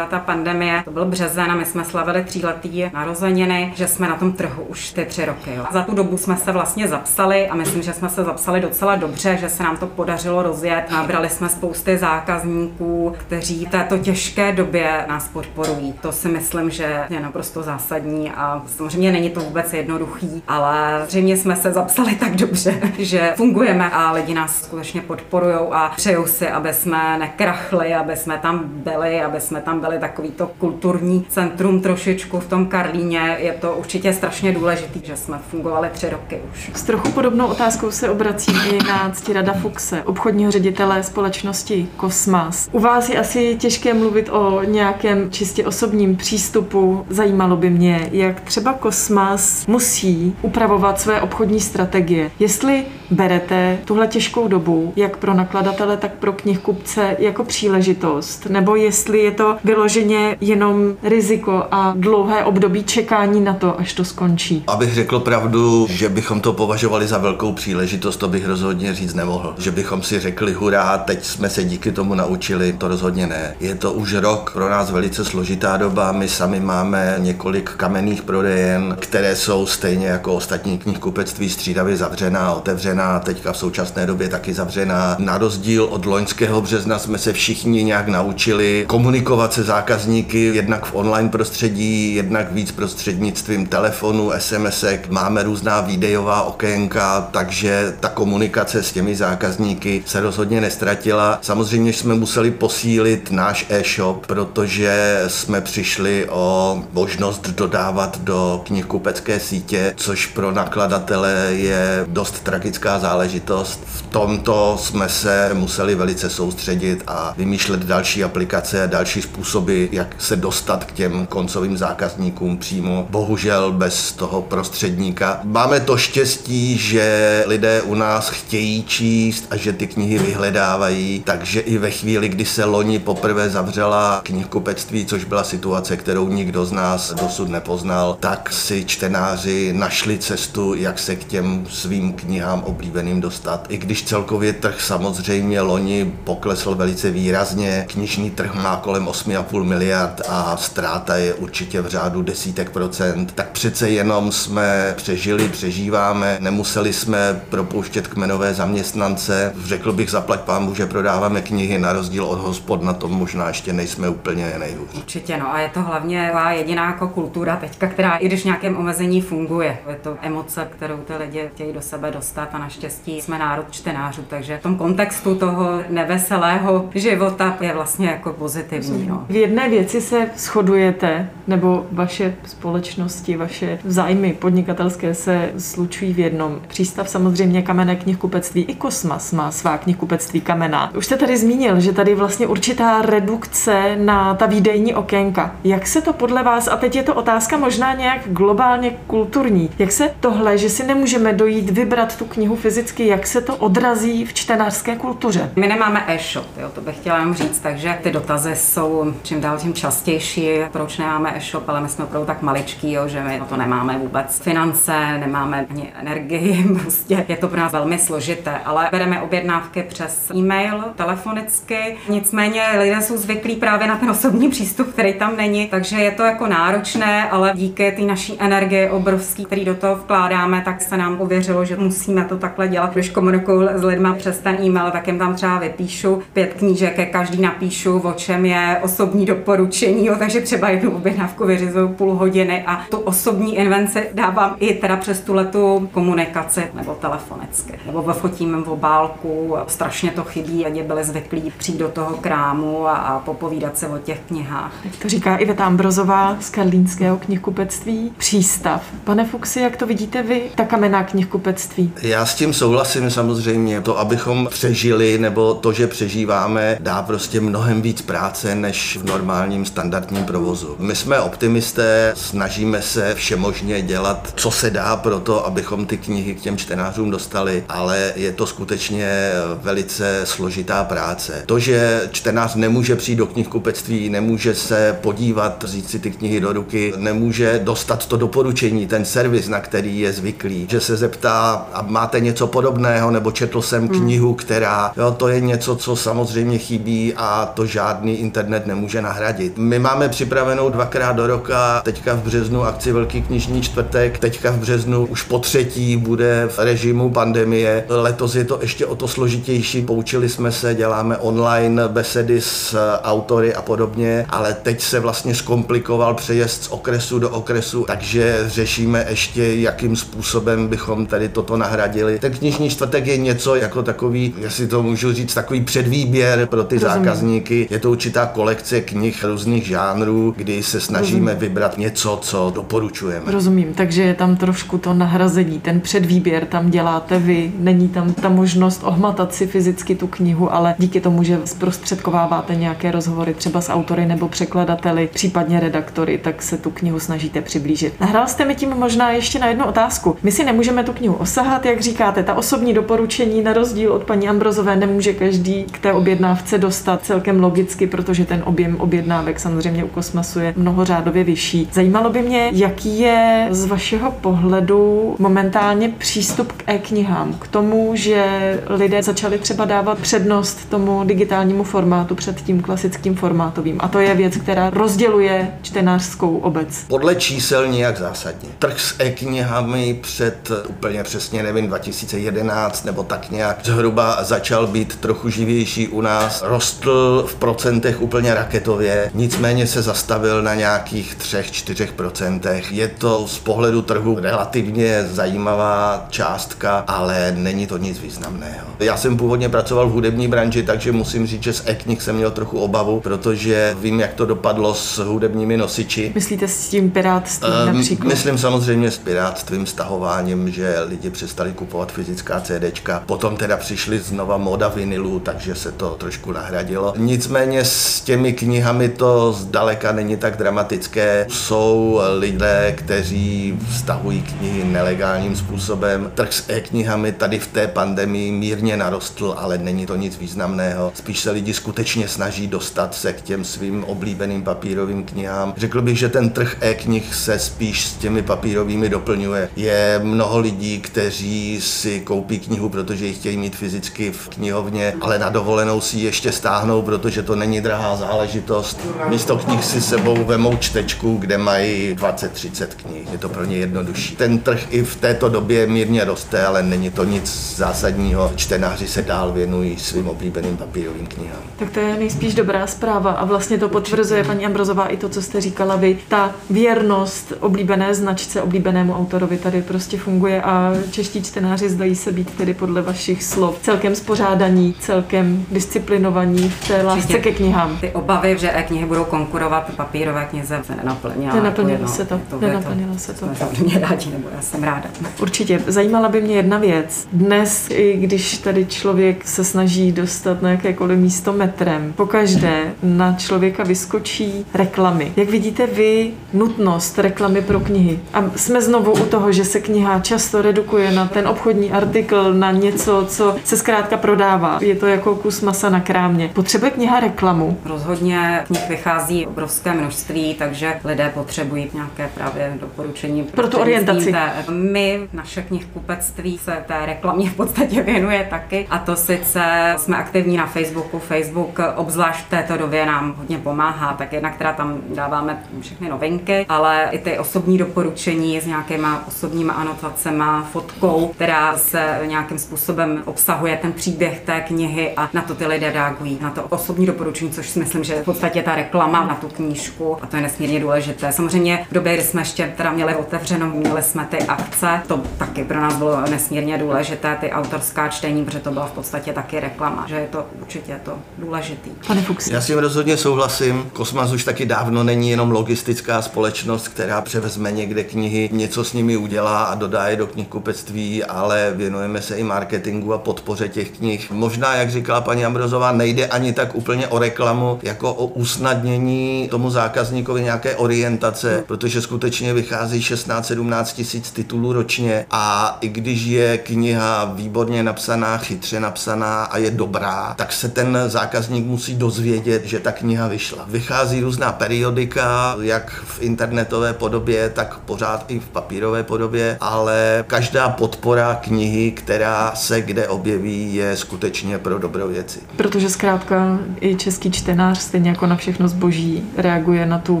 ta 0.10 0.18
pandemie, 0.18 0.82
to 0.84 0.90
byl 0.90 1.04
březen 1.04 1.50
a 1.50 1.54
my 1.54 1.64
jsme 1.64 1.84
slavili 1.84 2.24
tříletý 2.24 2.84
narozeniny, 2.92 3.72
že 3.76 3.88
jsme 3.88 4.08
na 4.08 4.16
tom 4.16 4.32
trhu 4.32 4.62
už 4.62 4.90
ty 4.90 5.04
tři 5.04 5.24
roky. 5.24 5.50
Jo. 5.56 5.64
Za 5.72 5.82
tu 5.82 5.94
dobu 5.94 6.16
jsme 6.16 6.36
se 6.36 6.52
vlastně 6.52 6.88
zapsali 6.88 7.48
a 7.48 7.54
myslím, 7.54 7.82
že 7.82 7.92
jsme 7.92 8.08
se 8.08 8.24
zapsali 8.24 8.60
docela 8.60 8.96
dobře, 8.96 9.38
že 9.40 9.48
se 9.48 9.62
nám 9.62 9.76
to 9.76 9.86
podařilo 9.86 10.42
rozjet. 10.42 10.84
Nabrali 10.98 11.28
jsme 11.28 11.48
spousty 11.48 11.98
zákazníků, 11.98 13.14
kteří 13.18 13.66
v 13.66 13.70
této 13.70 13.98
těžké 13.98 14.52
době 14.52 15.04
nás 15.08 15.28
podporují. 15.28 15.92
To 15.92 16.12
si 16.12 16.28
myslím, 16.28 16.70
že 16.70 17.04
je 17.10 17.20
naprosto 17.20 17.62
zásadní 17.62 18.30
a 18.30 18.62
samozřejmě 18.66 19.12
není 19.12 19.30
to 19.30 19.40
vůbec 19.40 19.72
jednoduchý, 19.72 20.42
ale 20.48 21.02
zřejmě 21.08 21.36
jsme 21.36 21.56
se 21.56 21.72
zapsali 21.72 22.14
tak 22.14 22.36
dobře, 22.36 22.80
že 22.98 23.32
fungujeme 23.36 23.90
a 23.90 24.12
lidi 24.12 24.34
nás 24.34 24.62
skutečně 24.62 25.00
podporují 25.00 25.56
a 25.72 25.92
přejou 25.96 26.26
si, 26.26 26.48
aby 26.48 26.74
jsme 26.74 27.18
nekrachli, 27.18 27.94
aby 27.94 28.16
jsme 28.16 28.38
tam 28.38 28.62
byli, 28.64 29.22
aby 29.22 29.40
jsme 29.40 29.60
tam 29.60 29.80
byli 29.80 29.98
takový 29.98 30.30
to 30.30 30.46
kulturní 30.46 31.24
centrum 31.28 31.80
trošičku 31.80 32.40
v 32.40 32.48
tom 32.48 32.66
Karlíně. 32.66 33.36
Je 33.38 33.52
to 33.52 33.72
určitě 33.72 34.12
strašně 34.12 34.52
důležité, 34.52 34.98
že 35.04 35.16
jsme 35.16 35.38
fungovali 35.50 35.88
tři 35.92 36.08
roky 36.08 36.40
už. 36.52 36.70
S 36.74 36.82
trochu 36.82 37.12
podobnou 37.12 37.46
otázkou 37.46 37.90
se 37.90 38.10
obracím 38.10 38.54
i 38.72 38.78
na 38.88 39.10
Ctirada 39.10 39.52
Fuxe, 39.52 40.02
obchodního 40.02 40.50
ředitele 40.50 40.87
společnosti 41.02 41.88
Kosmas. 41.96 42.68
U 42.72 42.78
vás 42.78 43.08
je 43.08 43.18
asi 43.18 43.56
těžké 43.60 43.94
mluvit 43.94 44.28
o 44.28 44.62
nějakém 44.64 45.30
čistě 45.30 45.66
osobním 45.66 46.16
přístupu. 46.16 47.06
Zajímalo 47.10 47.56
by 47.56 47.70
mě, 47.70 48.08
jak 48.12 48.40
třeba 48.40 48.72
Kosmas 48.72 49.66
musí 49.66 50.36
upravovat 50.42 51.00
své 51.00 51.20
obchodní 51.20 51.60
strategie. 51.60 52.30
Jestli 52.38 52.84
Berete 53.10 53.78
tuhle 53.84 54.06
těžkou 54.06 54.48
dobu, 54.48 54.92
jak 54.96 55.16
pro 55.16 55.34
nakladatele, 55.34 55.96
tak 55.96 56.12
pro 56.12 56.32
knihkupce, 56.32 57.16
jako 57.18 57.44
příležitost? 57.44 58.46
Nebo 58.50 58.76
jestli 58.76 59.18
je 59.18 59.30
to 59.30 59.56
vyloženě 59.64 60.36
jenom 60.40 60.94
riziko 61.02 61.64
a 61.70 61.94
dlouhé 61.96 62.44
období 62.44 62.84
čekání 62.84 63.40
na 63.40 63.54
to, 63.54 63.80
až 63.80 63.92
to 63.92 64.04
skončí? 64.04 64.64
Abych 64.66 64.94
řekl 64.94 65.20
pravdu, 65.20 65.86
že 65.90 66.08
bychom 66.08 66.40
to 66.40 66.52
považovali 66.52 67.06
za 67.06 67.18
velkou 67.18 67.52
příležitost, 67.52 68.16
to 68.16 68.28
bych 68.28 68.46
rozhodně 68.46 68.94
říct 68.94 69.14
nemohl. 69.14 69.54
Že 69.58 69.70
bychom 69.70 70.02
si 70.02 70.20
řekli, 70.20 70.52
hurá, 70.52 70.98
teď 70.98 71.24
jsme 71.24 71.50
se 71.50 71.64
díky 71.64 71.92
tomu 71.92 72.14
naučili, 72.14 72.72
to 72.72 72.88
rozhodně 72.88 73.26
ne. 73.26 73.54
Je 73.60 73.74
to 73.74 73.92
už 73.92 74.14
rok 74.14 74.50
pro 74.52 74.68
nás 74.70 74.90
velice 74.90 75.24
složitá 75.24 75.76
doba, 75.76 76.12
my 76.12 76.28
sami 76.28 76.60
máme 76.60 77.14
několik 77.18 77.70
kamenných 77.70 78.22
prodejen, 78.22 78.96
které 79.00 79.36
jsou 79.36 79.66
stejně 79.66 80.06
jako 80.06 80.34
ostatní 80.34 80.78
knihkupectví 80.78 81.50
střídavě 81.50 81.96
zavřená, 81.96 82.52
otevřená, 82.52 82.97
teďka 83.24 83.52
v 83.52 83.56
současné 83.56 84.06
době 84.06 84.28
taky 84.28 84.54
zavřená. 84.54 85.16
Na 85.18 85.38
rozdíl 85.38 85.84
od 85.84 86.06
loňského 86.06 86.60
března 86.60 86.98
jsme 86.98 87.18
se 87.18 87.32
všichni 87.32 87.84
nějak 87.84 88.08
naučili 88.08 88.84
komunikovat 88.88 89.52
se 89.52 89.62
zákazníky 89.62 90.44
jednak 90.54 90.86
v 90.86 90.94
online 90.94 91.28
prostředí, 91.28 92.14
jednak 92.14 92.52
víc 92.52 92.72
prostřednictvím 92.72 93.66
telefonu, 93.66 94.30
SMSek, 94.38 95.08
máme 95.08 95.42
různá 95.42 95.80
videová 95.80 96.42
okénka, 96.42 97.28
takže 97.30 97.94
ta 98.00 98.08
komunikace 98.08 98.82
s 98.82 98.92
těmi 98.92 99.16
zákazníky 99.16 100.02
se 100.06 100.20
rozhodně 100.20 100.60
nestratila. 100.60 101.38
Samozřejmě 101.42 101.92
jsme 101.92 102.14
museli 102.14 102.50
posílit 102.50 103.30
náš 103.30 103.66
e-shop, 103.68 104.26
protože 104.26 105.22
jsme 105.26 105.60
přišli 105.60 106.26
o 106.30 106.78
možnost 106.92 107.48
dodávat 107.48 108.18
do 108.20 108.62
knihkupecké 108.66 109.40
sítě, 109.40 109.94
což 109.96 110.26
pro 110.26 110.52
nakladatele 110.52 111.48
je 111.50 112.04
dost 112.08 112.40
tragická 112.40 112.87
záležitost. 112.96 113.80
V 113.86 114.02
tomto 114.02 114.76
jsme 114.80 115.08
se 115.08 115.50
museli 115.54 115.94
velice 115.94 116.30
soustředit 116.30 117.02
a 117.06 117.34
vymýšlet 117.36 117.80
další 117.80 118.24
aplikace, 118.24 118.86
další 118.86 119.22
způsoby, 119.22 119.86
jak 119.92 120.14
se 120.18 120.36
dostat 120.36 120.84
k 120.84 120.92
těm 120.92 121.26
koncovým 121.26 121.76
zákazníkům 121.76 122.58
přímo. 122.58 123.06
Bohužel 123.10 123.72
bez 123.72 124.12
toho 124.12 124.42
prostředníka. 124.42 125.40
Máme 125.44 125.80
to 125.80 125.96
štěstí, 125.96 126.78
že 126.78 127.44
lidé 127.46 127.82
u 127.82 127.94
nás 127.94 128.28
chtějí 128.28 128.82
číst 128.82 129.46
a 129.50 129.56
že 129.56 129.72
ty 129.72 129.86
knihy 129.86 130.18
vyhledávají, 130.18 131.22
takže 131.26 131.60
i 131.60 131.78
ve 131.78 131.90
chvíli, 131.90 132.28
kdy 132.28 132.44
se 132.44 132.64
loni 132.64 132.98
poprvé 132.98 133.50
zavřela 133.50 134.20
knihkupectví, 134.24 135.06
což 135.06 135.24
byla 135.24 135.44
situace, 135.44 135.96
kterou 135.96 136.28
nikdo 136.28 136.64
z 136.64 136.72
nás 136.72 137.12
dosud 137.20 137.48
nepoznal, 137.48 138.16
tak 138.20 138.52
si 138.52 138.84
čtenáři 138.84 139.72
našli 139.72 140.18
cestu, 140.18 140.74
jak 140.74 140.98
se 140.98 141.16
k 141.16 141.24
těm 141.24 141.66
svým 141.70 142.12
knihám 142.12 142.62
oblíbeným 142.78 143.20
dostat. 143.20 143.66
I 143.68 143.78
když 143.78 144.02
celkově 144.02 144.52
trh 144.52 144.80
samozřejmě 144.80 145.60
loni 145.60 146.14
poklesl 146.24 146.74
velice 146.74 147.10
výrazně, 147.10 147.86
knižní 147.88 148.30
trh 148.30 148.54
má 148.54 148.76
kolem 148.76 149.06
8,5 149.06 149.64
miliard 149.64 150.22
a 150.28 150.56
ztráta 150.56 151.16
je 151.16 151.34
určitě 151.34 151.80
v 151.80 151.86
řádu 151.86 152.22
desítek 152.22 152.70
procent, 152.70 153.32
tak 153.34 153.48
přece 153.48 153.90
jenom 153.90 154.32
jsme 154.32 154.94
přežili, 154.96 155.48
přežíváme, 155.48 156.38
nemuseli 156.40 156.92
jsme 156.92 157.40
propouštět 157.50 158.06
kmenové 158.06 158.54
zaměstnance. 158.54 159.52
Řekl 159.64 159.92
bych 159.92 160.10
zaplať 160.10 160.40
pán, 160.40 160.74
že 160.74 160.86
prodáváme 160.86 161.42
knihy 161.42 161.78
na 161.78 161.92
rozdíl 161.92 162.24
od 162.24 162.40
hospod, 162.40 162.82
na 162.82 162.92
tom 162.92 163.10
možná 163.10 163.48
ještě 163.48 163.72
nejsme 163.72 164.08
úplně 164.08 164.54
nejhůř. 164.58 164.88
Určitě, 164.96 165.36
no 165.36 165.54
a 165.54 165.60
je 165.60 165.68
to 165.68 165.82
hlavně 165.82 166.32
jediná 166.50 166.86
jako 166.86 167.08
kultura 167.08 167.56
teďka, 167.56 167.86
která 167.86 168.16
i 168.16 168.26
když 168.26 168.44
nějakém 168.44 168.76
omezení 168.76 169.20
funguje. 169.20 169.78
Je 169.88 169.96
to 169.96 170.16
emoce, 170.22 170.68
kterou 170.76 170.96
ty 170.96 171.16
lidi 171.16 171.50
chtějí 171.54 171.72
do 171.72 171.80
sebe 171.80 172.10
dostat 172.10 172.48
a 172.52 172.67
naštěstí 172.68 173.20
jsme 173.20 173.38
národ 173.38 173.66
čtenářů, 173.70 174.22
takže 174.28 174.58
v 174.58 174.62
tom 174.62 174.76
kontextu 174.76 175.34
toho 175.34 175.80
neveselého 175.88 176.88
života 176.94 177.56
je 177.60 177.74
vlastně 177.74 178.06
jako 178.06 178.32
pozitivní. 178.32 179.06
No. 179.06 179.24
V 179.28 179.36
jedné 179.36 179.68
věci 179.68 180.00
se 180.00 180.28
shodujete, 180.36 181.30
nebo 181.46 181.86
vaše 181.92 182.34
společnosti, 182.46 183.36
vaše 183.36 183.78
zájmy 183.84 184.32
podnikatelské 184.32 185.14
se 185.14 185.50
slučují 185.58 186.14
v 186.14 186.18
jednom. 186.18 186.60
Přístav 186.66 187.08
samozřejmě 187.08 187.62
kamenné 187.62 187.96
knihkupectví 187.96 188.62
i 188.62 188.74
Kosmas 188.74 189.32
má 189.32 189.50
svá 189.50 189.78
knihkupectví 189.78 190.40
kamená. 190.40 190.94
Už 190.96 191.06
jste 191.06 191.16
tady 191.16 191.36
zmínil, 191.36 191.80
že 191.80 191.92
tady 191.92 192.14
vlastně 192.14 192.46
určitá 192.46 193.02
redukce 193.02 193.96
na 193.96 194.34
ta 194.34 194.46
výdejní 194.46 194.94
okénka. 194.94 195.56
Jak 195.64 195.86
se 195.86 196.00
to 196.00 196.12
podle 196.12 196.42
vás, 196.42 196.68
a 196.68 196.76
teď 196.76 196.96
je 196.96 197.02
to 197.02 197.14
otázka 197.14 197.56
možná 197.56 197.94
nějak 197.94 198.20
globálně 198.26 198.90
kulturní, 199.06 199.70
jak 199.78 199.92
se 199.92 200.10
tohle, 200.20 200.58
že 200.58 200.68
si 200.68 200.86
nemůžeme 200.86 201.32
dojít 201.32 201.70
vybrat 201.70 202.16
tu 202.16 202.24
knihu 202.24 202.57
fyzicky, 202.58 203.06
jak 203.06 203.26
se 203.26 203.40
to 203.40 203.56
odrazí 203.56 204.24
v 204.24 204.34
čtenářské 204.34 204.96
kultuře? 204.96 205.50
My 205.56 205.66
nemáme 205.66 206.04
e-shop, 206.06 206.46
jo, 206.60 206.70
to 206.74 206.80
bych 206.80 206.96
chtěla 206.96 207.18
jenom 207.18 207.34
říct, 207.34 207.60
takže 207.60 207.98
ty 208.02 208.10
dotazy 208.10 208.56
jsou 208.56 209.14
čím 209.22 209.40
dál 209.40 209.58
tím 209.58 209.74
častější, 209.74 210.48
proč 210.72 210.98
nemáme 210.98 211.36
e-shop, 211.36 211.68
ale 211.68 211.80
my 211.80 211.88
jsme 211.88 212.04
opravdu 212.04 212.26
tak 212.26 212.42
maličký, 212.42 212.92
jo, 212.92 213.08
že 213.08 213.20
my 213.20 213.38
na 213.38 213.44
to 213.44 213.56
nemáme 213.56 213.98
vůbec 213.98 214.38
finance, 214.38 215.18
nemáme 215.18 215.66
ani 215.70 215.92
energii, 216.00 216.64
prostě 216.82 217.24
je 217.28 217.36
to 217.36 217.48
pro 217.48 217.60
nás 217.60 217.72
velmi 217.72 217.98
složité, 217.98 218.58
ale 218.64 218.88
bereme 218.92 219.22
objednávky 219.22 219.82
přes 219.82 220.30
e-mail, 220.34 220.84
telefonicky, 220.96 221.96
nicméně 222.08 222.62
lidé 222.78 223.02
jsou 223.02 223.16
zvyklí 223.16 223.56
právě 223.56 223.88
na 223.88 223.96
ten 223.96 224.10
osobní 224.10 224.48
přístup, 224.48 224.92
který 224.92 225.14
tam 225.14 225.36
není, 225.36 225.66
takže 225.66 225.96
je 225.96 226.10
to 226.10 226.22
jako 226.22 226.46
náročné, 226.46 227.30
ale 227.30 227.52
díky 227.54 227.92
té 227.92 228.02
naší 228.02 228.36
energie 228.38 228.90
obrovský, 228.90 229.44
který 229.44 229.64
do 229.64 229.74
toho 229.74 229.96
vkládáme, 229.96 230.62
tak 230.64 230.82
se 230.82 230.96
nám 230.96 231.20
uvěřilo, 231.20 231.64
že 231.64 231.76
musíme 231.76 232.24
to 232.24 232.36
takhle 232.48 232.68
dělat. 232.68 232.92
Když 232.92 233.10
komunikuju 233.10 233.68
s 233.74 233.84
lidmi 233.84 234.08
přes 234.16 234.38
ten 234.38 234.56
e-mail, 234.60 234.90
tak 234.90 235.06
jim 235.06 235.18
tam 235.18 235.34
třeba 235.34 235.58
vypíšu 235.58 236.22
pět 236.32 236.54
knížek, 236.54 236.94
ke 236.94 237.06
každý 237.06 237.42
napíšu, 237.42 237.98
o 237.98 238.12
čem 238.12 238.46
je 238.46 238.78
osobní 238.82 239.26
doporučení, 239.26 240.06
jo, 240.06 240.14
takže 240.18 240.40
třeba 240.40 240.68
jednu 240.68 240.90
objednávku 240.90 241.46
vyřizuju 241.46 241.88
půl 241.88 242.14
hodiny 242.14 242.64
a 242.66 242.80
tu 242.90 242.98
osobní 242.98 243.56
invenci 243.56 244.08
dávám 244.14 244.56
i 244.58 244.74
teda 244.74 244.96
přes 244.96 245.20
tu 245.20 245.34
letu 245.34 245.88
komunikaci 245.92 246.62
nebo 246.74 246.94
telefonicky. 246.94 247.72
Nebo 247.86 248.02
vyfotím 248.02 248.62
v 248.62 248.68
obálku, 248.68 249.56
strašně 249.66 250.10
to 250.10 250.24
chybí, 250.24 250.64
lidi 250.64 250.82
byli 250.82 251.04
zvyklí 251.04 251.52
přijít 251.58 251.78
do 251.78 251.88
toho 251.88 252.16
krámu 252.16 252.88
a, 252.88 252.92
a 252.92 253.18
popovídat 253.18 253.78
se 253.78 253.88
o 253.88 253.98
těch 253.98 254.20
knihách. 254.28 254.72
Jak 254.84 254.96
to 254.96 255.08
říká 255.08 255.36
Iveta 255.36 255.66
Ambrozová 255.66 256.36
z 256.40 256.50
Karlínského 256.50 257.16
knihkupectví. 257.16 258.12
Přístav. 258.16 258.82
Pane 259.04 259.24
Fuxi, 259.24 259.60
jak 259.60 259.76
to 259.76 259.86
vidíte 259.86 260.22
vy, 260.22 260.42
ta 260.54 260.64
kamenná 260.64 261.04
knihkupectví? 261.04 261.92
Já 262.02 262.26
s 262.28 262.34
tím 262.34 262.54
souhlasím 262.54 263.10
samozřejmě. 263.10 263.80
To, 263.80 263.98
abychom 263.98 264.48
přežili, 264.50 265.18
nebo 265.18 265.54
to, 265.54 265.72
že 265.72 265.86
přežíváme, 265.86 266.78
dá 266.80 267.02
prostě 267.02 267.40
mnohem 267.40 267.82
víc 267.82 268.02
práce 268.02 268.54
než 268.54 268.96
v 268.96 269.04
normálním 269.04 269.64
standardním 269.64 270.24
provozu. 270.24 270.76
My 270.78 270.96
jsme 270.96 271.20
optimisté, 271.20 272.12
snažíme 272.16 272.82
se 272.82 273.14
všemožně 273.14 273.82
dělat, 273.82 274.32
co 274.36 274.50
se 274.50 274.70
dá 274.70 274.96
pro 274.96 275.20
to, 275.20 275.46
abychom 275.46 275.86
ty 275.86 275.96
knihy 275.96 276.34
k 276.34 276.40
těm 276.40 276.56
čtenářům 276.56 277.10
dostali, 277.10 277.64
ale 277.68 278.12
je 278.16 278.32
to 278.32 278.46
skutečně 278.46 279.30
velice 279.62 280.20
složitá 280.24 280.84
práce. 280.84 281.42
To, 281.46 281.58
že 281.58 282.02
čtenář 282.10 282.54
nemůže 282.54 282.96
přijít 282.96 283.16
do 283.16 283.26
knihkupectví, 283.26 284.08
nemůže 284.08 284.54
se 284.54 284.98
podívat, 285.00 285.64
říct 285.68 285.90
si 285.90 285.98
ty 285.98 286.10
knihy 286.10 286.40
do 286.40 286.52
ruky, 286.52 286.92
nemůže 286.96 287.60
dostat 287.64 288.06
to 288.06 288.16
doporučení, 288.16 288.86
ten 288.86 289.04
servis, 289.04 289.48
na 289.48 289.60
který 289.60 290.00
je 290.00 290.12
zvyklý, 290.12 290.66
že 290.70 290.80
se 290.80 290.96
zeptá, 290.96 291.66
a 291.72 291.82
máte 291.82 292.17
něco 292.20 292.46
podobného, 292.46 293.10
nebo 293.10 293.30
četl 293.30 293.62
jsem 293.62 293.88
hmm. 293.88 294.00
knihu, 294.00 294.34
která, 294.34 294.92
jo, 294.96 295.10
to 295.10 295.28
je 295.28 295.40
něco, 295.40 295.76
co 295.76 295.96
samozřejmě 295.96 296.58
chybí 296.58 297.14
a 297.16 297.52
to 297.54 297.66
žádný 297.66 298.14
internet 298.16 298.66
nemůže 298.66 299.02
nahradit. 299.02 299.58
My 299.58 299.78
máme 299.78 300.08
připravenou 300.08 300.70
dvakrát 300.70 301.12
do 301.16 301.26
roka, 301.26 301.80
teďka 301.84 302.14
v 302.14 302.22
březnu 302.22 302.64
akci 302.64 302.92
Velký 302.92 303.22
knižní 303.22 303.62
čtvrtek, 303.62 304.18
teďka 304.18 304.50
v 304.50 304.58
březnu 304.58 305.06
už 305.06 305.22
po 305.22 305.38
třetí 305.38 305.96
bude 305.96 306.48
v 306.50 306.58
režimu 306.58 307.10
pandemie. 307.10 307.84
Letos 307.88 308.34
je 308.34 308.44
to 308.44 308.58
ještě 308.62 308.86
o 308.86 308.96
to 308.96 309.08
složitější, 309.08 309.82
poučili 309.82 310.28
jsme 310.28 310.52
se, 310.52 310.74
děláme 310.74 311.16
online 311.16 311.88
besedy 311.88 312.40
s 312.40 312.76
autory 313.02 313.54
a 313.54 313.62
podobně, 313.62 314.26
ale 314.28 314.54
teď 314.54 314.80
se 314.80 315.00
vlastně 315.00 315.34
zkomplikoval 315.34 316.14
přejezd 316.14 316.64
z 316.64 316.68
okresu 316.68 317.18
do 317.18 317.30
okresu, 317.30 317.84
takže 317.86 318.44
řešíme 318.46 319.06
ještě, 319.08 319.54
jakým 319.54 319.96
způsobem 319.96 320.68
bychom 320.68 321.06
tady 321.06 321.28
toto 321.28 321.56
nahradili. 321.56 322.07
Ten 322.18 322.32
knižní 322.32 322.70
čtvrtek 322.70 323.06
je 323.06 323.16
něco 323.16 323.54
jako 323.54 323.82
takový, 323.82 324.34
jestli 324.38 324.66
to 324.66 324.82
můžu 324.82 325.12
říct, 325.12 325.34
takový 325.34 325.60
předvýběr 325.60 326.46
pro 326.46 326.64
ty 326.64 326.78
Rozumím. 326.78 327.04
zákazníky. 327.04 327.68
Je 327.70 327.78
to 327.78 327.90
určitá 327.90 328.26
kolekce 328.26 328.80
knih 328.80 329.24
různých 329.24 329.66
žánrů, 329.66 330.34
kdy 330.36 330.62
se 330.62 330.80
snažíme 330.80 331.32
Rozumím. 331.32 331.40
vybrat 331.48 331.78
něco, 331.78 332.18
co 332.22 332.52
doporučujeme. 332.54 333.32
Rozumím, 333.32 333.74
takže 333.74 334.02
je 334.02 334.14
tam 334.14 334.36
trošku 334.36 334.78
to 334.78 334.94
nahrazení, 334.94 335.60
ten 335.60 335.80
předvýběr 335.80 336.46
tam 336.46 336.70
děláte 336.70 337.18
vy, 337.18 337.52
není 337.58 337.88
tam 337.88 338.12
ta 338.12 338.28
možnost 338.28 338.80
ohmatat 338.84 339.34
si 339.34 339.46
fyzicky 339.46 339.94
tu 339.94 340.06
knihu, 340.06 340.54
ale 340.54 340.74
díky 340.78 341.00
tomu, 341.00 341.22
že 341.22 341.38
zprostředkováváte 341.44 342.54
nějaké 342.54 342.90
rozhovory 342.90 343.34
třeba 343.34 343.60
s 343.60 343.70
autory 343.72 344.06
nebo 344.06 344.28
překladateli, 344.28 345.08
případně 345.14 345.60
redaktory, 345.60 346.18
tak 346.18 346.42
se 346.42 346.56
tu 346.58 346.70
knihu 346.70 347.00
snažíte 347.00 347.40
přiblížit. 347.42 348.00
Nahrál 348.00 348.26
jste 348.26 348.44
mi 348.44 348.54
tím 348.54 348.70
možná 348.70 349.10
ještě 349.10 349.38
na 349.38 349.46
jednu 349.46 349.64
otázku. 349.64 350.16
My 350.22 350.32
si 350.32 350.44
nemůžeme 350.44 350.84
tu 350.84 350.92
knihu 350.92 351.14
osahat, 351.14 351.66
jak 351.66 351.80
říká 351.80 351.97
říkáte, 351.98 352.22
ta 352.22 352.34
osobní 352.34 352.74
doporučení 352.74 353.42
na 353.42 353.52
rozdíl 353.52 353.92
od 353.92 354.04
paní 354.04 354.28
Ambrozové 354.28 354.76
nemůže 354.76 355.12
každý 355.12 355.64
k 355.64 355.78
té 355.78 355.92
objednávce 355.92 356.58
dostat 356.58 357.04
celkem 357.04 357.40
logicky, 357.40 357.86
protože 357.86 358.24
ten 358.24 358.42
objem 358.44 358.76
objednávek 358.80 359.40
samozřejmě 359.40 359.84
u 359.84 359.88
kosmasu 359.88 360.40
je 360.40 360.54
mnohořádově 360.56 361.24
vyšší. 361.24 361.68
Zajímalo 361.72 362.10
by 362.10 362.22
mě, 362.22 362.50
jaký 362.52 363.00
je 363.00 363.48
z 363.50 363.66
vašeho 363.66 364.10
pohledu 364.10 365.16
momentálně 365.18 365.88
přístup 365.88 366.52
k 366.52 366.62
e-knihám, 366.66 367.34
k 367.34 367.48
tomu, 367.48 367.90
že 367.94 368.24
lidé 368.66 369.02
začali 369.02 369.38
třeba 369.38 369.64
dávat 369.64 369.98
přednost 369.98 370.70
tomu 370.70 371.04
digitálnímu 371.04 371.64
formátu 371.64 372.14
před 372.14 372.42
tím 372.42 372.62
klasickým 372.62 373.14
formátovým. 373.14 373.76
A 373.80 373.88
to 373.88 373.98
je 373.98 374.14
věc, 374.14 374.36
která 374.36 374.70
rozděluje 374.70 375.50
čtenářskou 375.62 376.36
obec. 376.36 376.84
Podle 376.88 377.14
čísel 377.14 377.68
nějak 377.68 377.98
zásadně. 377.98 378.48
Trh 378.58 378.80
s 378.80 379.00
e-knihami 379.00 379.98
před 380.00 380.50
úplně 380.68 381.02
přesně 381.02 381.42
nevím 381.42 381.68
2011 381.88 382.84
nebo 382.84 383.02
tak 383.02 383.30
nějak 383.30 383.58
zhruba 383.64 384.18
začal 384.24 384.66
být 384.66 384.96
trochu 384.96 385.28
živější 385.28 385.88
u 385.88 386.00
nás. 386.00 386.42
Rostl 386.46 387.24
v 387.28 387.34
procentech 387.34 388.00
úplně 388.00 388.34
raketově, 388.34 389.10
nicméně 389.14 389.66
se 389.66 389.82
zastavil 389.82 390.42
na 390.42 390.54
nějakých 390.54 391.16
3-4 391.20 391.88
procentech. 391.96 392.72
Je 392.72 392.88
to 392.88 393.26
z 393.28 393.38
pohledu 393.38 393.82
trhu 393.82 394.16
relativně 394.20 395.04
zajímavá 395.10 396.06
částka, 396.10 396.84
ale 396.86 397.34
není 397.36 397.66
to 397.66 397.78
nic 397.78 397.98
významného. 398.00 398.66
Já 398.80 398.96
jsem 398.96 399.16
původně 399.16 399.48
pracoval 399.48 399.88
v 399.88 399.92
hudební 399.92 400.28
branži, 400.28 400.62
takže 400.62 400.92
musím 400.92 401.26
říct, 401.26 401.42
že 401.42 401.52
z 401.52 401.62
e-knih 401.66 402.02
jsem 402.02 402.16
měl 402.16 402.30
trochu 402.30 402.58
obavu, 402.58 403.00
protože 403.00 403.76
vím, 403.80 404.00
jak 404.00 404.14
to 404.14 404.26
dopadlo 404.26 404.74
s 404.74 404.98
hudebními 404.98 405.56
nosiči. 405.56 406.12
Myslíte 406.14 406.48
s 406.48 406.68
tím 406.68 406.90
pirátstvím 406.90 407.52
um, 407.68 407.74
například? 407.74 408.08
Myslím 408.08 408.38
samozřejmě 408.38 408.90
s 408.90 408.98
pirátstvím, 408.98 409.66
stahováním, 409.66 410.50
že 410.50 410.74
lidi 410.80 411.10
přestali 411.10 411.52
kupovat 411.52 411.77
fyzická 411.86 412.40
CDčka. 412.40 413.02
Potom 413.06 413.36
teda 413.36 413.56
přišly 413.56 413.98
znova 413.98 414.36
moda 414.36 414.68
vinilů, 414.68 415.20
takže 415.20 415.54
se 415.54 415.72
to 415.72 415.90
trošku 415.90 416.32
nahradilo. 416.32 416.94
Nicméně 416.96 417.64
s 417.64 418.00
těmi 418.00 418.32
knihami 418.32 418.88
to 418.88 419.32
zdaleka 419.32 419.92
není 419.92 420.16
tak 420.16 420.36
dramatické. 420.36 421.26
Jsou 421.28 422.00
lidé, 422.18 422.74
kteří 422.78 423.58
stahují 423.78 424.22
knihy 424.22 424.64
nelegálním 424.64 425.36
způsobem. 425.36 426.10
Trh 426.14 426.32
s 426.32 426.50
e-knihami 426.50 427.12
tady 427.12 427.38
v 427.38 427.46
té 427.46 427.66
pandemii 427.66 428.32
mírně 428.32 428.76
narostl, 428.76 429.34
ale 429.38 429.58
není 429.58 429.86
to 429.86 429.96
nic 429.96 430.18
významného. 430.18 430.92
Spíš 430.94 431.20
se 431.20 431.30
lidi 431.30 431.54
skutečně 431.54 432.08
snaží 432.08 432.46
dostat 432.46 432.94
se 432.94 433.12
k 433.12 433.20
těm 433.20 433.44
svým 433.44 433.84
oblíbeným 433.84 434.42
papírovým 434.42 435.04
knihám. 435.04 435.54
Řekl 435.56 435.82
bych, 435.82 435.98
že 435.98 436.08
ten 436.08 436.30
trh 436.30 436.56
e-knih 436.60 437.14
se 437.14 437.38
spíš 437.38 437.86
s 437.86 437.92
těmi 437.92 438.22
papírovými 438.22 438.88
doplňuje. 438.88 439.48
Je 439.56 440.00
mnoho 440.02 440.38
lidí, 440.38 440.80
kteří 440.80 441.60
si 441.68 442.00
koupí 442.00 442.38
knihu, 442.38 442.68
protože 442.68 443.06
ji 443.06 443.14
chtějí 443.14 443.36
mít 443.36 443.56
fyzicky 443.56 444.12
v 444.12 444.28
knihovně, 444.28 444.94
ale 445.00 445.18
na 445.18 445.28
dovolenou 445.28 445.80
si 445.80 445.96
ji 445.96 446.04
ještě 446.04 446.32
stáhnou, 446.32 446.82
protože 446.82 447.22
to 447.22 447.36
není 447.36 447.60
drahá 447.60 447.96
záležitost. 447.96 448.80
Místo 449.08 449.36
knih 449.36 449.64
si 449.64 449.80
sebou 449.80 450.24
vemou 450.24 450.56
čtečku, 450.56 451.16
kde 451.16 451.38
mají 451.38 451.94
20-30 451.94 452.66
knih. 452.76 453.12
Je 453.12 453.18
to 453.18 453.28
pro 453.28 453.44
ně 453.44 453.56
jednodušší. 453.56 454.16
Ten 454.16 454.38
trh 454.38 454.66
i 454.70 454.82
v 454.82 454.96
této 454.96 455.28
době 455.28 455.66
mírně 455.66 456.04
roste, 456.04 456.46
ale 456.46 456.62
není 456.62 456.90
to 456.90 457.04
nic 457.04 457.54
zásadního. 457.56 458.32
Čtenáři 458.36 458.88
se 458.88 459.02
dál 459.02 459.32
věnují 459.32 459.78
svým 459.78 460.08
oblíbeným 460.08 460.56
papírovým 460.56 461.06
knihám. 461.06 461.42
Tak 461.58 461.70
to 461.70 461.80
je 461.80 461.96
nejspíš 461.98 462.34
dobrá 462.34 462.66
zpráva 462.66 463.10
a 463.10 463.24
vlastně 463.24 463.58
to 463.58 463.68
potvrzuje 463.68 464.24
paní 464.24 464.46
Ambrozová 464.46 464.86
i 464.86 464.96
to, 464.96 465.08
co 465.08 465.22
jste 465.22 465.40
říkala 465.40 465.76
vy. 465.76 465.98
Ta 466.08 466.34
věrnost 466.50 467.32
oblíbené 467.40 467.94
značce, 467.94 468.42
oblíbenému 468.42 468.94
autorovi 468.94 469.38
tady 469.38 469.62
prostě 469.62 469.98
funguje 469.98 470.42
a 470.42 470.74
čeští 470.90 471.22
čtenáři 471.22 471.57
zdají 471.66 471.94
se 471.94 472.12
být 472.12 472.30
tedy 472.30 472.54
podle 472.54 472.82
vašich 472.82 473.24
slov 473.24 473.58
celkem 473.62 473.94
spořádaní, 473.94 474.74
celkem 474.80 475.46
disciplinovaní 475.50 476.48
v 476.48 476.68
té 476.68 476.82
lásce 476.82 477.18
ke 477.18 477.32
knihám. 477.32 477.78
Ty 477.80 477.90
obavy, 477.90 478.36
že 478.38 478.52
e-knihy 478.52 478.86
budou 478.86 479.04
konkurovat 479.04 479.70
papírové 479.76 480.24
knize, 480.30 480.60
se 480.66 480.76
nenaplnila. 480.76 481.34
Nenaplnilo 481.34 481.78
jako 481.80 481.92
se 481.92 482.04
to. 482.04 482.20
to 482.30 482.40
nenaplnilo 482.40 482.98
se 482.98 483.12
to. 483.12 483.26
Jsme 483.26 483.34
samozřejmě 483.34 483.78
rádi, 483.78 484.10
nebo 484.10 484.28
já 484.34 484.42
jsem 484.42 484.62
ráda. 484.62 484.88
Určitě. 485.20 485.62
Zajímala 485.66 486.08
by 486.08 486.20
mě 486.20 486.36
jedna 486.36 486.58
věc. 486.58 487.08
Dnes, 487.12 487.70
i 487.70 487.96
když 488.00 488.38
tady 488.38 488.66
člověk 488.66 489.26
se 489.26 489.44
snaží 489.44 489.92
dostat 489.92 490.42
na 490.42 490.50
jakékoliv 490.50 490.98
místo 490.98 491.32
metrem, 491.32 491.92
pokaždé 491.96 492.62
na 492.82 493.12
člověka 493.12 493.64
vyskočí 493.64 494.46
reklamy. 494.54 495.12
Jak 495.16 495.30
vidíte 495.30 495.66
vy 495.66 496.10
nutnost 496.32 496.98
reklamy 496.98 497.42
pro 497.42 497.60
knihy? 497.60 497.98
A 498.14 498.24
jsme 498.36 498.62
znovu 498.62 498.92
u 498.92 499.04
toho, 499.06 499.32
že 499.32 499.44
se 499.44 499.60
kniha 499.60 500.00
často 500.00 500.42
redukuje 500.42 500.92
na 500.92 501.06
ten 501.06 501.28
obchodní 501.38 501.72
artikl, 501.72 502.34
na 502.34 502.50
něco, 502.50 503.06
co 503.08 503.36
se 503.44 503.56
zkrátka 503.56 503.96
prodává. 503.96 504.58
Je 504.60 504.76
to 504.76 504.86
jako 504.86 505.14
kus 505.14 505.40
masa 505.40 505.70
na 505.70 505.80
krámě. 505.80 506.30
Potřebuje 506.34 506.70
kniha 506.70 507.00
reklamu? 507.00 507.58
Rozhodně 507.64 508.44
knih 508.46 508.68
vychází 508.68 509.26
obrovské 509.26 509.72
množství, 509.72 510.34
takže 510.34 510.74
lidé 510.84 511.10
potřebují 511.14 511.70
nějaké 511.74 512.10
právě 512.14 512.56
doporučení. 512.60 513.22
Pro 513.22 513.48
tu 513.48 513.58
orientaci. 513.58 514.14
My, 514.50 515.08
naše 515.12 515.42
knihkupectví 515.42 516.38
se 516.38 516.64
té 516.66 516.86
reklamě 516.86 517.30
v 517.30 517.34
podstatě 517.34 517.82
věnuje 517.82 518.26
taky 518.30 518.66
a 518.70 518.78
to 518.78 518.96
sice 518.96 519.74
jsme 519.76 519.96
aktivní 519.96 520.36
na 520.36 520.46
Facebooku. 520.46 520.98
Facebook 520.98 521.58
obzvlášť 521.76 522.26
v 522.26 522.30
této 522.30 522.56
době 522.56 522.86
nám 522.86 523.14
hodně 523.16 523.38
pomáhá, 523.38 523.92
tak 523.92 524.12
jednak 524.12 524.36
teda 524.36 524.52
tam 524.52 524.78
dáváme 524.94 525.42
všechny 525.60 525.88
novinky, 525.88 526.46
ale 526.48 526.88
i 526.90 526.98
ty 526.98 527.18
osobní 527.18 527.58
doporučení 527.58 528.40
s 528.40 528.46
nějakýma 528.46 529.04
osobníma 529.08 529.52
anotacemi, 529.52 530.24
fotkou, 530.52 531.14
která 531.28 531.58
se 531.58 532.00
nějakým 532.06 532.38
způsobem 532.38 533.02
obsahuje 533.04 533.58
ten 533.62 533.72
příběh 533.72 534.20
té 534.20 534.40
knihy 534.40 534.92
a 534.96 535.10
na 535.12 535.22
to 535.22 535.34
ty 535.34 535.46
lidé 535.46 535.72
reagují, 535.72 536.18
na 536.20 536.30
to 536.30 536.42
osobní 536.42 536.86
doporučení, 536.86 537.30
což 537.30 537.48
si 537.48 537.58
myslím, 537.58 537.84
že 537.84 538.02
v 538.02 538.04
podstatě 538.04 538.42
ta 538.42 538.54
reklama 538.54 539.06
na 539.06 539.14
tu 539.14 539.28
knížku 539.28 539.96
a 540.02 540.06
to 540.06 540.16
je 540.16 540.22
nesmírně 540.22 540.60
důležité. 540.60 541.12
Samozřejmě 541.12 541.66
v 541.70 541.74
době, 541.74 541.94
kdy 541.94 542.02
jsme 542.02 542.20
ještě 542.20 542.54
teda 542.56 542.70
měli 542.70 542.96
otevřeno, 542.96 543.46
měli 543.46 543.82
jsme 543.82 544.06
ty 544.10 544.18
akce, 544.18 544.80
to 544.86 545.02
taky 545.18 545.44
pro 545.44 545.60
nás 545.60 545.76
bylo 545.76 546.00
nesmírně 546.00 546.58
důležité, 546.58 547.16
ty 547.20 547.30
autorská 547.30 547.88
čtení, 547.88 548.24
protože 548.24 548.40
to 548.40 548.50
byla 548.50 548.66
v 548.66 548.72
podstatě 548.72 549.12
taky 549.12 549.40
reklama, 549.40 549.84
že 549.88 549.94
je 549.94 550.06
to 550.06 550.26
určitě 550.40 550.80
to 550.84 550.92
důležitý. 551.18 551.70
Pane 551.86 552.02
Fuchs. 552.02 552.28
Já 552.28 552.40
s 552.40 552.46
tím 552.46 552.58
rozhodně 552.58 552.96
souhlasím. 552.96 553.70
Kosmas 553.72 554.12
už 554.12 554.24
taky 554.24 554.46
dávno 554.46 554.84
není 554.84 555.10
jenom 555.10 555.30
logistická 555.30 556.02
společnost, 556.02 556.68
která 556.68 557.00
převezme 557.00 557.52
někde 557.52 557.84
knihy, 557.84 558.28
něco 558.32 558.64
s 558.64 558.72
nimi 558.72 558.96
udělá 558.96 559.44
a 559.44 559.54
dodá 559.54 559.88
je 559.88 559.96
do 559.96 560.06
knihkupectví, 560.06 561.04
ale 561.18 561.52
věnujeme 561.54 562.02
se 562.02 562.16
i 562.16 562.22
marketingu 562.22 562.94
a 562.94 562.98
podpoře 562.98 563.48
těch 563.48 563.70
knih. 563.70 564.10
Možná, 564.10 564.54
jak 564.54 564.70
říkala 564.70 565.00
paní 565.00 565.24
Ambrozová, 565.24 565.72
nejde 565.72 566.06
ani 566.06 566.32
tak 566.32 566.54
úplně 566.54 566.88
o 566.88 566.98
reklamu, 566.98 567.58
jako 567.62 567.94
o 567.94 568.06
usnadnění 568.06 569.28
tomu 569.30 569.50
zákazníkovi 569.50 570.22
nějaké 570.22 570.56
orientace, 570.56 571.44
protože 571.46 571.82
skutečně 571.82 572.34
vychází 572.34 572.80
16-17 572.80 573.64
tisíc 573.64 574.10
titulů 574.10 574.52
ročně 574.52 575.06
a 575.10 575.56
i 575.60 575.68
když 575.68 576.04
je 576.04 576.38
kniha 576.38 577.04
výborně 577.14 577.62
napsaná, 577.62 578.18
chytře 578.18 578.60
napsaná 578.60 579.24
a 579.24 579.38
je 579.38 579.50
dobrá, 579.50 580.14
tak 580.16 580.32
se 580.32 580.48
ten 580.48 580.78
zákazník 580.86 581.46
musí 581.46 581.74
dozvědět, 581.74 582.44
že 582.44 582.60
ta 582.60 582.72
kniha 582.72 583.08
vyšla. 583.08 583.44
Vychází 583.48 584.00
různá 584.00 584.32
periodika, 584.32 585.36
jak 585.40 585.70
v 585.70 586.02
internetové 586.02 586.72
podobě, 586.72 587.30
tak 587.30 587.58
pořád 587.58 588.04
i 588.08 588.18
v 588.18 588.28
papírové 588.28 588.82
podobě, 588.82 589.36
ale 589.40 590.04
každá 590.06 590.48
podpora 590.48 591.07
knihy, 591.14 591.70
která 591.70 592.32
se 592.34 592.60
kde 592.60 592.88
objeví, 592.88 593.54
je 593.54 593.76
skutečně 593.76 594.38
pro 594.38 594.58
dobrou 594.58 594.88
věci. 594.88 595.18
Protože 595.36 595.70
zkrátka 595.70 596.38
i 596.60 596.76
český 596.76 597.10
čtenář, 597.10 597.58
stejně 597.58 597.90
jako 597.90 598.06
na 598.06 598.16
všechno 598.16 598.48
zboží, 598.48 599.02
reaguje 599.16 599.66
na 599.66 599.78
tu 599.78 600.00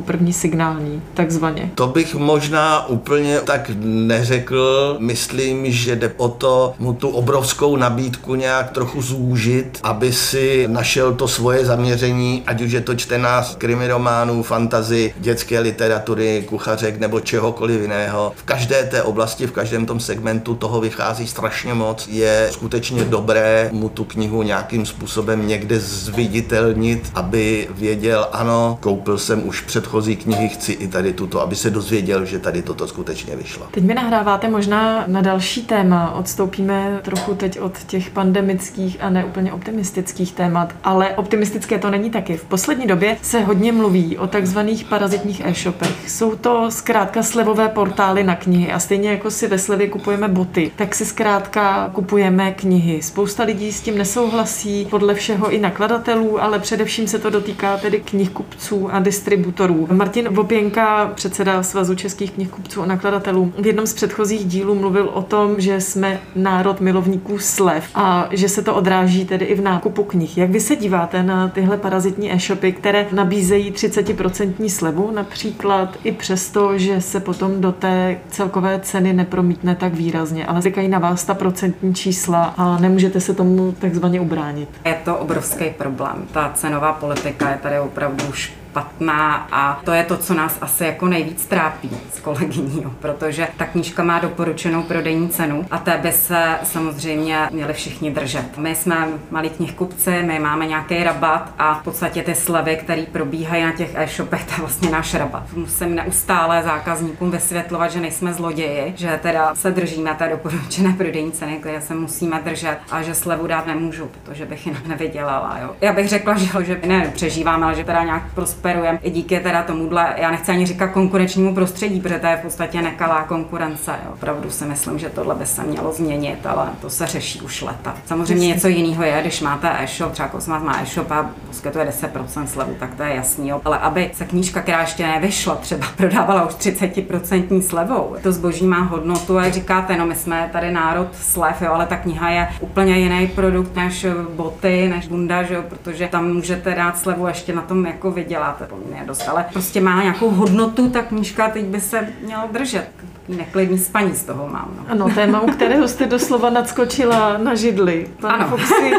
první 0.00 0.32
signální, 0.32 1.02
takzvaně. 1.14 1.70
To 1.74 1.86
bych 1.86 2.14
možná 2.14 2.88
úplně 2.88 3.40
tak 3.40 3.70
neřekl. 3.84 4.96
Myslím, 5.00 5.72
že 5.72 5.96
jde 5.96 6.12
o 6.16 6.28
to 6.28 6.74
mu 6.78 6.92
tu 6.92 7.08
obrovskou 7.08 7.76
nabídku 7.76 8.34
nějak 8.34 8.70
trochu 8.70 9.02
zúžit, 9.02 9.78
aby 9.82 10.12
si 10.12 10.68
našel 10.68 11.14
to 11.14 11.28
svoje 11.28 11.64
zaměření, 11.64 12.42
ať 12.46 12.60
už 12.60 12.72
je 12.72 12.80
to 12.80 12.94
čtenář 12.94 13.56
krimi 13.56 13.88
románů, 13.88 14.42
fantazy, 14.42 15.14
dětské 15.18 15.60
literatury, 15.60 16.44
kuchařek 16.48 17.00
nebo 17.00 17.20
čehokoliv 17.20 17.80
jiného. 17.80 18.32
V 18.36 18.42
každé 18.42 18.84
té 18.84 19.02
oblasti, 19.02 19.46
v 19.46 19.52
každém 19.52 19.86
tom 19.86 20.00
segmentu 20.00 20.54
toho 20.54 20.80
vychází 20.80 20.97
strašně 21.24 21.74
moc. 21.74 22.08
Je 22.08 22.48
skutečně 22.52 23.04
dobré 23.04 23.70
mu 23.72 23.88
tu 23.88 24.04
knihu 24.04 24.42
nějakým 24.42 24.86
způsobem 24.86 25.48
někde 25.48 25.80
zviditelnit, 25.80 27.10
aby 27.14 27.68
věděl, 27.70 28.28
ano, 28.32 28.78
koupil 28.80 29.18
jsem 29.18 29.48
už 29.48 29.60
předchozí 29.60 30.16
knihy, 30.16 30.48
chci 30.48 30.72
i 30.72 30.88
tady 30.88 31.12
tuto, 31.12 31.40
aby 31.40 31.56
se 31.56 31.70
dozvěděl, 31.70 32.24
že 32.24 32.38
tady 32.38 32.62
toto 32.62 32.88
skutečně 32.88 33.36
vyšlo. 33.36 33.66
Teď 33.70 33.84
mi 33.84 33.94
nahráváte 33.94 34.48
možná 34.48 35.04
na 35.06 35.20
další 35.20 35.62
téma. 35.62 36.14
Odstoupíme 36.14 37.00
trochu 37.02 37.34
teď 37.34 37.60
od 37.60 37.78
těch 37.78 38.10
pandemických 38.10 38.96
a 39.00 39.10
neúplně 39.10 39.52
optimistických 39.52 40.32
témat, 40.32 40.74
ale 40.84 41.16
optimistické 41.16 41.78
to 41.78 41.90
není 41.90 42.10
taky. 42.10 42.36
V 42.36 42.44
poslední 42.44 42.86
době 42.86 43.16
se 43.22 43.40
hodně 43.40 43.72
mluví 43.72 44.18
o 44.18 44.26
takzvaných 44.26 44.84
parazitních 44.84 45.42
e-shopech. 45.44 46.10
Jsou 46.10 46.36
to 46.36 46.70
zkrátka 46.70 47.22
slevové 47.22 47.68
portály 47.68 48.24
na 48.24 48.36
knihy 48.36 48.72
a 48.72 48.78
stejně 48.78 49.10
jako 49.10 49.30
si 49.30 49.48
ve 49.48 49.58
slevě 49.58 49.88
kupujeme 49.88 50.28
boty, 50.28 50.70
tak 50.76 50.87
tak 50.88 50.94
si 50.94 51.04
zkrátka 51.04 51.90
kupujeme 51.92 52.52
knihy. 52.52 53.02
Spousta 53.02 53.42
lidí 53.42 53.72
s 53.72 53.80
tím 53.80 53.98
nesouhlasí, 53.98 54.86
podle 54.90 55.14
všeho 55.14 55.50
i 55.50 55.58
nakladatelů, 55.58 56.42
ale 56.42 56.58
především 56.58 57.08
se 57.08 57.18
to 57.18 57.30
dotýká 57.30 57.76
tedy 57.76 58.00
knihkupců 58.00 58.94
a 58.94 58.98
distributorů. 58.98 59.88
Martin 59.92 60.28
Vopěnka, 60.28 61.12
předseda 61.14 61.62
Svazu 61.62 61.94
českých 61.94 62.30
knihkupců 62.30 62.82
a 62.82 62.86
nakladatelů, 62.86 63.52
v 63.58 63.66
jednom 63.66 63.86
z 63.86 63.94
předchozích 63.94 64.44
dílů 64.44 64.74
mluvil 64.74 65.10
o 65.14 65.22
tom, 65.22 65.54
že 65.58 65.80
jsme 65.80 66.20
národ 66.36 66.80
milovníků 66.80 67.38
slev 67.38 67.84
a 67.94 68.28
že 68.30 68.48
se 68.48 68.62
to 68.62 68.74
odráží 68.74 69.24
tedy 69.24 69.44
i 69.44 69.54
v 69.54 69.62
nákupu 69.62 70.04
knih. 70.04 70.38
Jak 70.38 70.50
vy 70.50 70.60
se 70.60 70.76
díváte 70.76 71.22
na 71.22 71.48
tyhle 71.48 71.76
parazitní 71.76 72.32
e-shopy, 72.32 72.72
které 72.72 73.06
nabízejí 73.12 73.72
30% 73.72 74.68
slevu 74.68 75.10
například 75.10 75.98
i 76.04 76.12
přesto, 76.12 76.78
že 76.78 77.00
se 77.00 77.20
potom 77.20 77.60
do 77.60 77.72
té 77.72 78.18
celkové 78.30 78.80
ceny 78.82 79.12
nepromítne 79.12 79.74
tak 79.74 79.94
výrazně, 79.94 80.46
ale 80.46 80.62
říkají 80.78 80.88
na 80.88 80.98
vás 80.98 81.24
ta 81.24 81.34
procentní 81.34 81.94
čísla 81.94 82.54
a 82.56 82.78
nemůžete 82.78 83.20
se 83.20 83.34
tomu 83.34 83.72
takzvaně 83.72 84.20
ubránit. 84.20 84.68
Je 84.84 84.94
to 85.04 85.16
obrovský 85.16 85.70
problém. 85.70 86.26
Ta 86.32 86.52
cenová 86.54 86.92
politika 86.92 87.50
je 87.50 87.56
tady 87.56 87.80
opravdu 87.80 88.24
už 88.30 88.52
špatná 88.78 89.48
a 89.52 89.80
to 89.84 89.92
je 89.92 90.04
to, 90.04 90.16
co 90.16 90.34
nás 90.34 90.58
asi 90.60 90.84
jako 90.84 91.06
nejvíc 91.06 91.46
trápí 91.46 91.90
s 92.14 92.20
kolegyní, 92.20 92.82
jo, 92.82 92.90
protože 93.00 93.48
ta 93.56 93.66
knížka 93.66 94.02
má 94.02 94.18
doporučenou 94.18 94.82
prodejní 94.82 95.28
cenu 95.28 95.66
a 95.70 95.78
té 95.78 95.98
by 96.02 96.12
se 96.12 96.58
samozřejmě 96.62 97.48
měli 97.50 97.72
všichni 97.72 98.10
držet. 98.10 98.58
My 98.58 98.74
jsme 98.74 99.08
malí 99.30 99.50
knihkupci, 99.50 100.22
my 100.22 100.38
máme 100.38 100.66
nějaký 100.66 101.04
rabat 101.04 101.54
a 101.58 101.74
v 101.74 101.82
podstatě 101.82 102.22
ty 102.22 102.34
slevy, 102.34 102.76
které 102.76 103.02
probíhají 103.12 103.64
na 103.64 103.72
těch 103.72 103.90
e-shopech, 103.94 104.44
to 104.44 104.52
je 104.52 104.58
vlastně 104.58 104.90
náš 104.90 105.14
rabat. 105.14 105.42
Musím 105.56 105.94
neustále 105.94 106.62
zákazníkům 106.62 107.30
vysvětlovat, 107.30 107.92
že 107.92 108.00
nejsme 108.00 108.32
zloději, 108.32 108.92
že 108.96 109.18
teda 109.22 109.54
se 109.54 109.70
držíme 109.70 110.14
té 110.14 110.28
doporučené 110.28 110.92
prodejní 110.92 111.32
ceny, 111.32 111.56
které 111.56 111.80
se 111.80 111.94
musíme 111.94 112.40
držet 112.44 112.78
a 112.90 113.02
že 113.02 113.14
slevu 113.14 113.46
dát 113.46 113.66
nemůžu, 113.66 114.10
protože 114.22 114.46
bych 114.46 114.66
jinak 114.66 114.86
nevydělala. 114.86 115.58
Jo. 115.62 115.70
Já 115.80 115.92
bych 115.92 116.08
řekla, 116.08 116.34
že, 116.36 116.64
že 116.64 116.80
ne 116.86 117.10
přežíváme, 117.14 117.66
ale 117.66 117.74
že 117.74 117.84
teda 117.84 118.04
nějak 118.04 118.22
prosperujeme 118.34 118.67
prosperujeme 118.68 118.98
i 119.02 119.10
díky 119.10 119.40
teda 119.40 119.62
tomuhle, 119.62 120.14
já 120.16 120.30
nechci 120.30 120.52
ani 120.52 120.66
říkat 120.66 120.88
konkurenčnímu 120.88 121.54
prostředí, 121.54 122.00
protože 122.00 122.18
to 122.18 122.26
je 122.26 122.36
v 122.36 122.40
podstatě 122.40 122.82
nekalá 122.82 123.24
konkurence. 123.24 123.90
Jo. 124.04 124.12
Opravdu 124.12 124.50
si 124.50 124.64
myslím, 124.64 124.98
že 124.98 125.08
tohle 125.08 125.34
by 125.34 125.46
se 125.46 125.62
mělo 125.62 125.92
změnit, 125.92 126.46
ale 126.46 126.68
to 126.80 126.90
se 126.90 127.06
řeší 127.06 127.40
už 127.40 127.62
leta. 127.62 127.94
Samozřejmě 128.06 128.48
něco 128.48 128.68
jiného 128.68 129.04
je, 129.04 129.20
když 129.20 129.40
máte 129.40 129.70
e-shop, 129.78 130.12
třeba 130.12 130.28
Kosmas 130.28 130.62
má 130.62 130.82
e-shop 130.82 131.10
a 131.10 131.30
poskytuje 131.46 131.84
10% 131.84 132.44
slevu, 132.44 132.74
tak 132.78 132.94
to 132.94 133.02
je 133.02 133.14
jasný. 133.14 133.48
Jo. 133.48 133.60
Ale 133.64 133.78
aby 133.78 134.10
se 134.12 134.24
knížka, 134.24 134.62
která 134.62 134.80
ještě 134.80 135.06
nevyšla, 135.06 135.54
třeba 135.54 135.86
prodávala 135.96 136.46
už 136.46 136.52
30% 136.52 137.60
slevou, 137.60 138.16
to 138.22 138.32
zboží 138.32 138.66
má 138.66 138.80
hodnotu 138.80 139.38
a 139.38 139.50
říkáte, 139.50 139.96
no 139.96 140.06
my 140.06 140.14
jsme 140.14 140.48
tady 140.52 140.72
národ 140.72 141.08
slev, 141.12 141.62
jo, 141.62 141.72
ale 141.72 141.86
ta 141.86 141.96
kniha 141.96 142.30
je 142.30 142.48
úplně 142.60 142.98
jiný 142.98 143.26
produkt 143.26 143.76
než 143.76 144.06
boty, 144.36 144.88
než 144.88 145.08
bunda, 145.08 145.42
že 145.42 145.54
jo, 145.54 145.62
protože 145.68 146.08
tam 146.08 146.32
můžete 146.32 146.74
dát 146.74 146.98
slevu 146.98 147.26
a 147.26 147.28
ještě 147.28 147.54
na 147.54 147.62
tom 147.62 147.86
jako 147.86 148.10
vydělat 148.10 148.57
poměrně 148.66 149.06
dost, 149.06 149.28
ale 149.28 149.46
prostě 149.52 149.80
má 149.80 150.02
nějakou 150.02 150.30
hodnotu, 150.30 150.90
ta 150.90 151.02
knížka 151.02 151.48
teď 151.48 151.64
by 151.64 151.80
se 151.80 152.08
měla 152.20 152.46
držet 152.46 152.90
neklidný 153.28 153.78
spaní 153.78 154.14
z 154.14 154.22
toho 154.22 154.48
mám. 154.48 154.70
No. 154.76 154.84
Ano, 154.88 155.14
téma, 155.14 155.40
u 155.40 155.46
kterého 155.46 155.88
jste 155.88 156.06
doslova 156.06 156.50
nadskočila 156.50 157.38
na 157.38 157.54
židli. 157.54 158.06
Pane 158.20 158.34
ano. 158.34 158.48
Foxy, 158.48 158.92